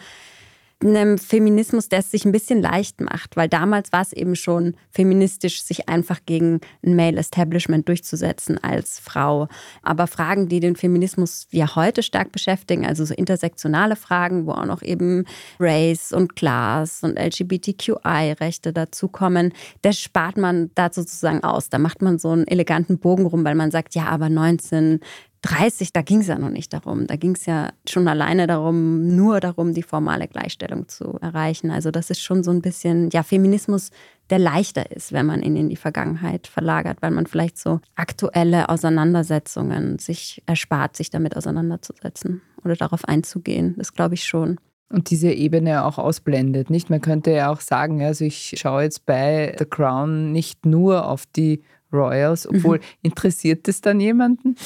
einem 0.82 1.18
Feminismus, 1.18 1.90
der 1.90 2.00
es 2.00 2.12
sich 2.12 2.24
ein 2.24 2.32
bisschen 2.32 2.62
leicht 2.62 3.02
macht, 3.02 3.36
weil 3.36 3.50
damals 3.50 3.92
war 3.92 4.02
es 4.02 4.14
eben 4.14 4.36
schon 4.36 4.76
feministisch, 4.92 5.62
sich 5.62 5.90
einfach 5.90 6.22
gegen 6.26 6.62
ein 6.86 6.96
Male-Establishment 6.96 7.88
durchzusetzen 7.90 8.58
als 8.64 9.00
Frau. 9.00 9.50
Aber 9.84 10.08
Fragen, 10.08 10.48
die 10.48 10.62
den 10.62 10.78
Feminismus 10.78 11.48
ja 11.52 11.76
heute 11.76 12.02
stark 12.02 12.32
beschäftigen, 12.32 12.86
also 12.86 13.04
so 13.04 13.14
intersektionale 13.14 13.98
Fragen, 13.98 14.46
wo 14.46 14.52
auch 14.52 14.66
noch 14.66 14.82
eben 14.82 15.26
Race 15.60 16.14
und 16.14 16.38
Class 16.38 17.04
und 17.04 17.20
LGBTQI-Rechte 17.20 18.72
dazukommen, 18.72 19.54
das 19.82 20.00
spart 20.00 20.38
man 20.38 20.72
da 20.76 20.90
sozusagen 20.94 21.44
aus. 21.44 21.70
Da 21.70 21.78
macht 21.78 22.02
man 22.02 22.20
so 22.20 22.30
einen 22.30 22.48
eleganten 22.48 23.00
Bogen 23.00 23.26
rum, 23.26 23.44
weil 23.44 23.56
man 23.56 23.72
sagt, 23.72 23.96
ja, 23.96 24.06
aber 24.06 24.30
19 24.30 25.02
30, 25.42 25.94
da 25.94 26.02
ging 26.02 26.20
es 26.20 26.28
ja 26.28 26.38
noch 26.38 26.50
nicht 26.50 26.74
darum. 26.74 27.08
Da 27.08 27.16
ging 27.16 27.36
es 27.36 27.46
ja 27.46 27.70
schon 27.88 28.08
alleine 28.08 28.48
darum, 28.48 29.16
nur 29.16 29.40
darum, 29.40 29.74
die 29.74 29.84
formale 29.84 30.28
Gleichstellung 30.28 30.88
zu 30.88 31.18
erreichen. 31.22 31.72
Also 31.72 31.92
das 31.92 32.10
ist 32.10 32.22
schon 32.22 32.44
so 32.44 32.52
ein 32.52 32.62
bisschen, 32.62 33.10
ja, 33.12 33.24
Feminismus, 33.24 33.92
der 34.30 34.40
leichter 34.40 34.92
ist, 34.92 35.12
wenn 35.12 35.26
man 35.26 35.42
ihn 35.42 35.56
in 35.56 35.70
die 35.70 35.76
Vergangenheit 35.76 36.48
verlagert, 36.48 36.98
weil 37.02 37.12
man 37.12 37.26
vielleicht 37.26 37.58
so 37.58 37.80
aktuelle 37.96 38.70
Auseinandersetzungen 38.70 39.98
sich 39.98 40.44
erspart, 40.46 40.96
sich 40.96 41.10
damit 41.10 41.36
auseinanderzusetzen 41.36 42.42
oder 42.64 42.76
darauf 42.76 43.06
einzugehen. 43.06 43.76
Das 43.78 43.94
glaube 43.94 44.16
ich 44.16 44.26
schon. 44.26 44.60
Und 44.92 45.12
diese 45.12 45.32
Ebene 45.32 45.86
auch 45.86 46.00
ausblendet, 46.00 46.70
nicht? 46.72 46.90
Man 46.90 47.02
könnte 47.02 47.32
ja 47.32 47.52
auch 47.52 47.62
sagen, 47.62 48.02
also 48.04 48.26
ich 48.26 48.56
schaue 48.58 48.84
jetzt 48.84 49.06
bei 49.06 49.56
The 49.58 49.66
Crown 49.66 50.32
nicht 50.32 50.66
nur 50.66 51.08
auf 51.08 51.26
die 51.28 51.62
Royals, 51.92 52.48
obwohl 52.48 52.78
mhm. 52.78 52.84
interessiert 53.02 53.68
es 53.68 53.82
dann 53.82 54.00
jemanden? 54.00 54.56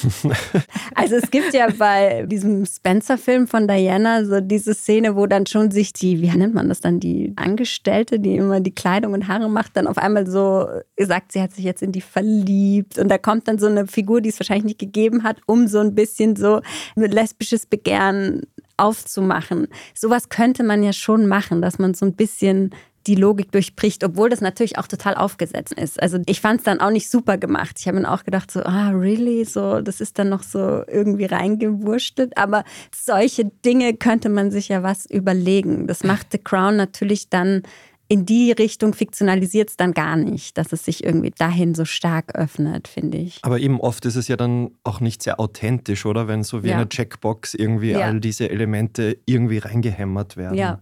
Also 0.95 1.15
es 1.15 1.31
gibt 1.31 1.53
ja 1.53 1.67
bei 1.77 2.25
diesem 2.27 2.65
Spencer-Film 2.65 3.47
von 3.47 3.67
Diana 3.67 4.25
so 4.25 4.39
diese 4.39 4.73
Szene, 4.73 5.15
wo 5.15 5.25
dann 5.25 5.45
schon 5.45 5.71
sich 5.71 5.91
die, 5.91 6.21
wie 6.21 6.29
nennt 6.29 6.53
man 6.53 6.69
das 6.69 6.81
dann, 6.81 6.99
die 6.99 7.33
Angestellte, 7.35 8.19
die 8.19 8.35
immer 8.35 8.59
die 8.59 8.73
Kleidung 8.73 9.13
und 9.13 9.27
Haare 9.27 9.49
macht, 9.49 9.75
dann 9.75 9.87
auf 9.87 9.97
einmal 9.97 10.27
so 10.27 10.67
sagt, 10.97 11.31
sie 11.31 11.41
hat 11.41 11.53
sich 11.53 11.65
jetzt 11.65 11.81
in 11.81 11.91
die 11.91 12.01
verliebt 12.01 12.99
und 12.99 13.09
da 13.09 13.17
kommt 13.17 13.47
dann 13.47 13.59
so 13.59 13.67
eine 13.67 13.87
Figur, 13.87 14.21
die 14.21 14.29
es 14.29 14.39
wahrscheinlich 14.39 14.65
nicht 14.65 14.79
gegeben 14.79 15.23
hat, 15.23 15.37
um 15.45 15.67
so 15.67 15.79
ein 15.79 15.95
bisschen 15.95 16.35
so 16.35 16.61
lesbisches 16.95 17.65
Begehren 17.65 18.41
aufzumachen. 18.77 19.67
Sowas 19.93 20.29
könnte 20.29 20.63
man 20.63 20.83
ja 20.83 20.93
schon 20.93 21.27
machen, 21.27 21.61
dass 21.61 21.79
man 21.79 21.93
so 21.93 22.05
ein 22.05 22.13
bisschen 22.13 22.71
die 23.07 23.15
Logik 23.15 23.51
durchbricht, 23.51 24.03
obwohl 24.03 24.29
das 24.29 24.41
natürlich 24.41 24.77
auch 24.77 24.87
total 24.87 25.15
aufgesetzt 25.15 25.73
ist. 25.73 26.01
Also 26.01 26.19
ich 26.25 26.41
fand 26.41 26.59
es 26.59 26.63
dann 26.63 26.79
auch 26.79 26.89
nicht 26.89 27.09
super 27.09 27.37
gemacht. 27.37 27.77
Ich 27.79 27.87
habe 27.87 27.99
mir 27.99 28.11
auch 28.11 28.23
gedacht, 28.23 28.51
so, 28.51 28.61
ah, 28.63 28.89
really? 28.89 29.45
So, 29.45 29.81
das 29.81 30.01
ist 30.01 30.19
dann 30.19 30.29
noch 30.29 30.43
so 30.43 30.83
irgendwie 30.87 31.25
reingewurschtelt. 31.25 32.37
Aber 32.37 32.63
solche 32.95 33.45
Dinge 33.45 33.93
könnte 33.95 34.29
man 34.29 34.51
sich 34.51 34.69
ja 34.69 34.83
was 34.83 35.05
überlegen. 35.05 35.87
Das 35.87 36.03
macht 36.03 36.31
The 36.31 36.37
Crown 36.37 36.75
natürlich 36.77 37.29
dann 37.29 37.63
in 38.07 38.25
die 38.25 38.51
Richtung 38.51 38.93
fiktionalisiert 38.93 39.69
es 39.69 39.77
dann 39.77 39.93
gar 39.93 40.17
nicht, 40.17 40.57
dass 40.57 40.71
es 40.71 40.85
sich 40.85 41.03
irgendwie 41.03 41.31
dahin 41.31 41.73
so 41.73 41.85
stark 41.85 42.35
öffnet, 42.35 42.87
finde 42.87 43.17
ich. 43.17 43.39
Aber 43.43 43.59
eben 43.59 43.79
oft 43.79 44.05
ist 44.05 44.15
es 44.15 44.27
ja 44.27 44.35
dann 44.35 44.71
auch 44.83 44.99
nicht 44.99 45.23
sehr 45.23 45.39
authentisch, 45.39 46.05
oder? 46.05 46.27
Wenn 46.27 46.43
so 46.43 46.63
wie 46.63 46.69
ja. 46.69 46.75
eine 46.75 46.89
Checkbox 46.89 47.53
irgendwie 47.53 47.91
ja. 47.91 48.01
all 48.01 48.19
diese 48.19 48.49
Elemente 48.49 49.17
irgendwie 49.25 49.59
reingehämmert 49.59 50.37
werden. 50.37 50.57
Ja. 50.57 50.79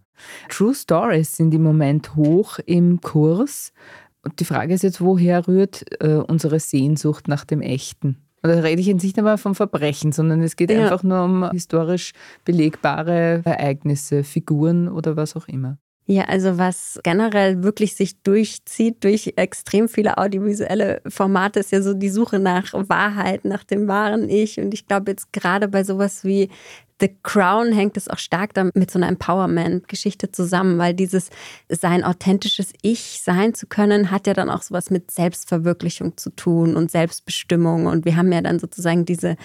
True 0.50 0.74
Stories 0.74 1.36
sind 1.36 1.54
im 1.54 1.64
Moment 1.64 2.16
hoch 2.16 2.60
im 2.66 3.02
Kurs. 3.02 3.72
Und 4.24 4.40
die 4.40 4.46
Frage 4.46 4.74
ist 4.74 4.84
jetzt, 4.84 5.02
woher 5.02 5.48
rührt 5.48 5.86
äh, 6.02 6.16
unsere 6.16 6.60
Sehnsucht 6.60 7.28
nach 7.28 7.46
dem 7.46 7.62
Echten? 7.62 8.18
Und 8.44 8.50
da 8.50 8.60
rede 8.60 8.82
ich 8.82 8.88
jetzt 8.88 9.04
nicht 9.04 9.18
einmal 9.18 9.38
vom 9.38 9.56
Verbrechen, 9.56 10.12
sondern 10.12 10.42
es 10.42 10.56
geht 10.56 10.72
ja. 10.72 10.84
einfach 10.84 11.04
nur 11.04 11.24
um 11.24 11.52
historisch 11.52 12.14
belegbare 12.44 13.42
Ereignisse, 13.46 14.24
Figuren 14.24 14.88
oder 14.88 15.16
was 15.16 15.36
auch 15.36 15.48
immer. 15.48 15.78
Ja, 16.08 16.24
also 16.26 16.58
was 16.58 17.00
generell 17.04 17.64
wirklich 17.64 17.96
sich 17.96 18.22
durchzieht 18.22 19.04
durch 19.04 19.34
extrem 19.36 19.88
viele 19.88 20.18
audiovisuelle 20.18 21.02
Formate, 21.08 21.60
ist 21.60 21.72
ja 21.72 21.82
so 21.82 21.94
die 21.94 22.10
Suche 22.10 22.40
nach 22.40 22.74
Wahrheit, 22.74 23.46
nach 23.46 23.64
dem 23.64 23.88
wahren 23.88 24.28
Ich. 24.28 24.60
Und 24.60 24.74
ich 24.74 24.88
glaube 24.88 25.12
jetzt 25.12 25.32
gerade 25.32 25.68
bei 25.68 25.84
sowas 25.84 26.26
wie 26.26 26.50
The 27.02 27.10
Crown 27.24 27.72
hängt 27.74 27.98
es 27.98 28.08
auch 28.08 28.20
stark 28.20 28.54
damit 28.54 28.76
mit 28.76 28.92
so 28.92 29.00
einer 29.00 29.08
Empowerment-Geschichte 29.08 30.32
zusammen, 30.32 30.78
weil 30.78 30.94
dieses 30.94 31.32
sein 31.68 32.04
authentisches 32.04 32.74
Ich 32.84 33.22
sein 33.24 33.56
zu 33.56 33.66
können, 33.66 34.12
hat 34.12 34.28
ja 34.28 34.36
dann 34.36 34.52
auch 34.52 34.62
sowas 34.62 34.92
mit 34.92 35.10
Selbstverwirklichung 35.10 36.16
zu 36.16 36.30
tun 36.30 36.76
und 36.76 36.92
Selbstbestimmung. 36.92 37.88
Und 37.88 38.06
wir 38.06 38.16
haben 38.16 38.32
ja 38.32 38.42
dann 38.42 38.60
sozusagen 38.60 39.06
diese 39.06 39.36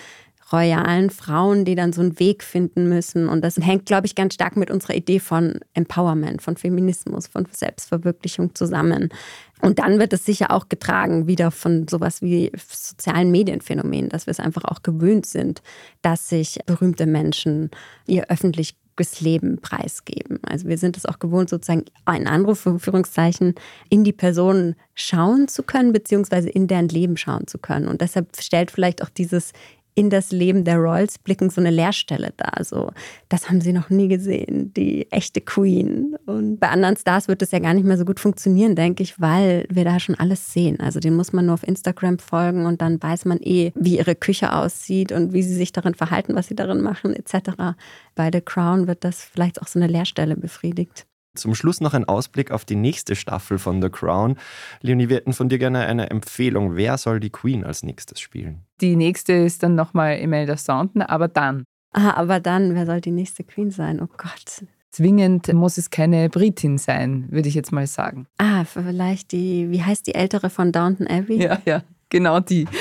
royalen 0.53 1.11
Frauen, 1.11 1.65
die 1.65 1.75
dann 1.75 1.93
so 1.93 2.01
einen 2.01 2.19
Weg 2.21 2.45
finden 2.45 2.89
müssen. 2.89 3.29
Und 3.29 3.43
das 3.43 3.57
hängt, 3.57 3.87
glaube 3.87 4.07
ich, 4.07 4.15
ganz 4.15 4.35
stark 4.35 4.57
mit 4.57 4.71
unserer 4.71 4.95
Idee 4.95 5.19
von 5.19 5.59
Empowerment, 5.75 6.41
von 6.41 6.57
Feminismus, 6.57 7.27
von 7.27 7.47
Selbstverwirklichung 7.51 8.55
zusammen. 8.55 9.09
Und 9.61 9.79
dann 9.79 9.99
wird 9.99 10.13
es 10.13 10.25
sicher 10.25 10.51
auch 10.53 10.69
getragen 10.69 11.27
wieder 11.27 11.51
von 11.51 11.89
sowas 11.89 12.23
wie 12.23 12.53
sozialen 12.69 13.31
Medienphänomenen, 13.31 14.09
dass 14.09 14.27
wir 14.27 14.31
es 14.31 14.41
einfach 14.41 14.65
auch 14.65 14.83
gewöhnt 14.83 15.27
sind, 15.27 15.63
dass 16.03 16.29
sich 16.29 16.59
berühmte 16.67 17.07
Menschen 17.07 17.71
ihr 18.07 18.31
öffentliches 18.31 18.77
Leben 19.21 19.61
preisgeben. 19.61 20.39
Also 20.47 20.69
wir 20.69 20.79
sind 20.79 20.97
es 20.97 21.07
auch 21.07 21.19
gewohnt, 21.19 21.51
sozusagen 21.51 21.85
in 22.15 22.27
Anführungszeichen 22.27 23.55
in 23.89 24.05
die 24.05 24.13
Person 24.13 24.75
schauen 24.95 25.49
zu 25.49 25.63
können, 25.63 25.93
beziehungsweise 25.93 26.49
in 26.49 26.67
deren 26.67 26.89
Leben 26.89 27.17
schauen 27.17 27.47
zu 27.47 27.59
können. 27.59 27.89
Und 27.89 28.01
deshalb 28.01 28.29
stellt 28.39 28.71
vielleicht 28.71 29.03
auch 29.03 29.11
dieses 29.11 29.53
in 29.97 30.11
das 30.11 30.31
Leben 30.31 30.65
der 30.65 30.77
Royals 30.77 31.19
blicken 31.19 31.49
so 31.49 31.61
eine 31.61 31.71
Leerstelle 31.71 32.35
da. 32.37 32.63
So, 32.63 32.93
das 33.31 33.49
haben 33.49 33.63
sie 33.63 33.73
noch 33.73 33.89
nie 33.89 34.09
gesehen, 34.09 34.73
die 34.75 35.11
echte 35.11 35.41
Queen. 35.41 36.17
Und 36.27 36.61
bei 36.61 36.69
anderen 36.69 36.99
Stars 36.99 37.29
wird 37.29 37.41
es 37.41 37.51
ja 37.51 37.61
gar 37.61 37.73
nicht 37.73 37.87
mehr 37.87 37.97
so 37.97 38.05
gut 38.05 38.21
funktionieren, 38.21 38.77
denke 38.77 39.03
ich, 39.03 39.19
weil 39.19 39.67
wir 39.71 39.85
da 39.85 39.99
schon 39.99 40.15
alles 40.15 40.53
sehen. 40.53 40.81
Also 40.81 41.01
den 41.01 41.17
muss 41.17 41.33
man 41.33 41.47
nur 41.47 41.55
auf 41.55 41.67
Instagram 41.67 42.19
folgen 42.19 42.67
und 42.67 42.83
dann 42.83 43.03
weiß 43.03 43.25
man 43.25 43.39
eh, 43.41 43.73
wie 43.75 43.97
ihre 43.97 44.15
Küche 44.15 44.53
aussieht 44.53 45.13
und 45.13 45.33
wie 45.33 45.43
sie 45.43 45.55
sich 45.55 45.73
darin 45.73 45.95
verhalten, 45.95 46.35
was 46.35 46.49
sie 46.49 46.55
darin 46.55 46.83
machen, 46.83 47.17
etc. 47.17 47.75
Bei 48.15 48.29
The 48.31 48.43
Crown 48.43 48.87
wird 48.87 49.03
das 49.03 49.25
vielleicht 49.25 49.63
auch 49.63 49.67
so 49.67 49.79
eine 49.79 49.89
Leerstelle 49.89 50.37
befriedigt. 50.37 51.07
Zum 51.37 51.55
Schluss 51.55 51.81
noch 51.81 51.95
ein 51.95 52.05
Ausblick 52.05 52.51
auf 52.51 52.65
die 52.65 52.77
nächste 52.77 53.17
Staffel 53.17 53.59
von 53.59 53.81
The 53.81 53.91
Crown. 53.91 54.37
Leonie, 54.81 55.09
wir 55.09 55.17
hätten 55.17 55.33
von 55.33 55.49
dir 55.49 55.59
gerne 55.59 55.87
eine 55.87 56.11
Empfehlung. 56.11 56.77
Wer 56.77 56.99
soll 56.99 57.21
die 57.21 57.31
Queen 57.31 57.65
als 57.65 57.83
nächstes 57.83 58.21
spielen? 58.21 58.63
Die 58.81 58.97
nächste 58.97 59.33
ist 59.33 59.63
dann 59.63 59.75
nochmal 59.75 60.19
Imelda 60.19 60.57
Staunton, 60.57 61.03
aber 61.03 61.29
dann. 61.29 61.65
Ah, 61.93 62.15
aber 62.15 62.41
dann, 62.41 62.75
wer 62.75 62.87
soll 62.87 63.01
die 63.01 63.11
nächste 63.11 63.45
Queen 63.45 63.71
sein? 63.71 64.01
Oh 64.01 64.09
Gott. 64.17 64.67
Zwingend 64.91 65.53
muss 65.53 65.77
es 65.77 65.91
keine 65.91 66.31
Britin 66.31 66.79
sein, 66.79 67.27
würde 67.31 67.49
ich 67.49 67.55
jetzt 67.55 67.71
mal 67.71 67.87
sagen. 67.87 68.27
Ah, 68.39 68.65
vielleicht 68.65 69.33
die, 69.33 69.71
wie 69.71 69.83
heißt 69.83 70.07
die 70.07 70.15
ältere 70.15 70.49
von 70.49 70.73
Downton 70.73 71.07
Abbey? 71.07 71.43
Ja, 71.43 71.61
ja. 71.67 71.83
Genau 72.09 72.39
die. 72.41 72.67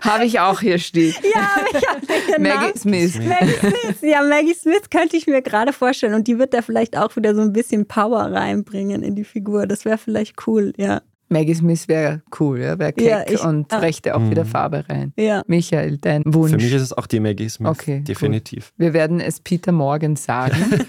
habe 0.00 0.24
ich 0.24 0.40
auch 0.40 0.58
hier 0.60 0.78
stehen. 0.78 1.14
Ja, 1.32 1.56
habe 1.56 1.66
ich 1.72 1.80
genau. 2.36 2.56
Maggie 2.56 2.78
Smith. 2.78 3.20
Maggie 3.20 3.54
Smith. 3.54 3.98
Ja, 4.02 4.22
Maggie 4.22 4.54
Smith 4.54 4.90
könnte 4.90 5.16
ich 5.16 5.28
mir 5.28 5.42
gerade 5.42 5.72
vorstellen. 5.72 6.14
Und 6.14 6.26
die 6.26 6.38
wird 6.38 6.54
da 6.54 6.62
vielleicht 6.62 6.96
auch 6.96 7.14
wieder 7.14 7.36
so 7.36 7.42
ein 7.42 7.52
bisschen 7.52 7.86
Power 7.86 8.32
reinbringen 8.32 9.02
in 9.02 9.14
die 9.14 9.24
Figur. 9.24 9.68
Das 9.68 9.84
wäre 9.84 9.98
vielleicht 9.98 10.46
cool, 10.46 10.72
ja. 10.76 11.02
Maggie 11.32 11.54
Smith 11.54 11.86
wäre 11.86 12.22
cool, 12.40 12.58
ja, 12.58 12.76
wäre 12.76 12.92
keck 12.92 13.06
ja, 13.06 13.24
ich, 13.24 13.40
und 13.40 13.72
ah. 13.72 13.78
brächte 13.78 14.16
auch 14.16 14.30
wieder 14.30 14.42
mhm. 14.42 14.48
Farbe 14.48 14.84
rein. 14.88 15.12
Ja. 15.16 15.44
Michael, 15.46 15.98
dein 15.98 16.24
Wunsch. 16.26 16.50
Für 16.50 16.56
mich 16.56 16.72
ist 16.72 16.82
es 16.82 16.92
auch 16.92 17.06
die 17.06 17.20
Maggie 17.20 17.48
Smith, 17.48 17.70
okay, 17.70 18.00
definitiv. 18.00 18.72
Cool. 18.72 18.86
Wir 18.86 18.92
werden 18.94 19.20
es 19.20 19.38
Peter 19.38 19.70
Morgan 19.70 20.16
sagen. 20.16 20.56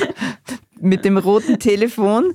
mit 0.80 1.04
dem 1.04 1.16
roten 1.16 1.58
Telefon. 1.58 2.34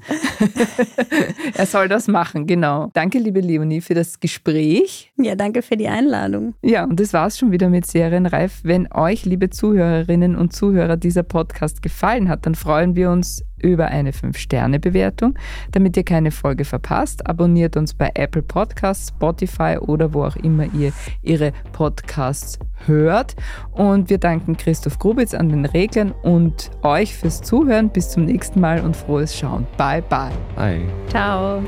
er 1.56 1.65
soll 1.65 1.88
das 1.88 2.08
machen, 2.08 2.47
genau. 2.47 2.89
Danke, 2.93 3.19
liebe 3.19 3.39
Leonie, 3.39 3.82
für 3.82 3.93
das 3.93 4.19
Gespräch. 4.19 5.12
Ja, 5.17 5.36
danke 5.36 5.62
für 5.62 5.77
die 5.77 5.88
Einladung. 5.88 6.56
Ja, 6.62 6.84
und 6.84 6.99
das 6.99 7.13
war 7.13 7.27
es 7.27 7.38
schon 7.38 7.51
wieder 7.51 7.69
mit 7.69 7.86
Serienreif. 7.86 8.62
Wenn 8.63 8.91
euch, 8.91 9.25
liebe 9.25 9.49
Zuhörerinnen 9.49 10.36
und 10.36 10.53
Zuhörer, 10.53 10.97
dieser 10.97 11.23
Podcast 11.23 11.82
gefallen 11.82 12.29
hat, 12.29 12.45
dann 12.45 12.56
freuen 12.56 12.95
wir 12.95 13.10
uns 13.10 13.43
über 13.63 13.88
eine 13.88 14.12
5-Sterne-Bewertung. 14.12 15.36
Damit 15.71 15.97
ihr 15.97 16.03
keine 16.03 16.32
Folge 16.32 16.65
verpasst, 16.65 17.25
abonniert 17.27 17.77
uns 17.77 17.93
bei 17.93 18.12
Apple 18.13 18.43
Podcasts, 18.43 19.10
Spotify 19.10 19.77
oder 19.79 20.13
wo 20.13 20.23
auch 20.23 20.36
immer 20.36 20.65
ihr 20.73 20.91
ihre 21.21 21.53
Podcasts 21.71 22.60
hört. 22.88 23.36
Und 23.72 24.10
wir 24.10 24.17
danken 24.17 24.58
Christoph 24.58 25.00
Grubitz 25.00 25.34
an 25.34 25.50
den 25.50 25.65
Reglern 25.65 26.12
und 26.24 26.72
euch 26.82 27.15
fürs 27.15 27.41
Zuhören. 27.41 27.89
Bis 27.89 28.10
zum 28.10 28.26
nächsten 28.26 28.60
Mal 28.60 28.82
und 28.82 28.96
frohes 28.96 29.38
Schauen. 29.38 29.67
Bye, 29.78 30.02
bye. 30.02 30.32
Bye. 30.56 30.82
Ciao. 31.10 31.62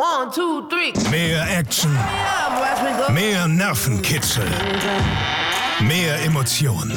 One, 0.00 0.30
two, 0.32 0.62
three. 0.68 0.92
Mehr 1.10 1.46
Action. 1.58 1.90
Mehr 3.12 3.46
Nervenkitzel. 3.48 4.46
Mehr 5.80 6.24
Emotionen. 6.24 6.96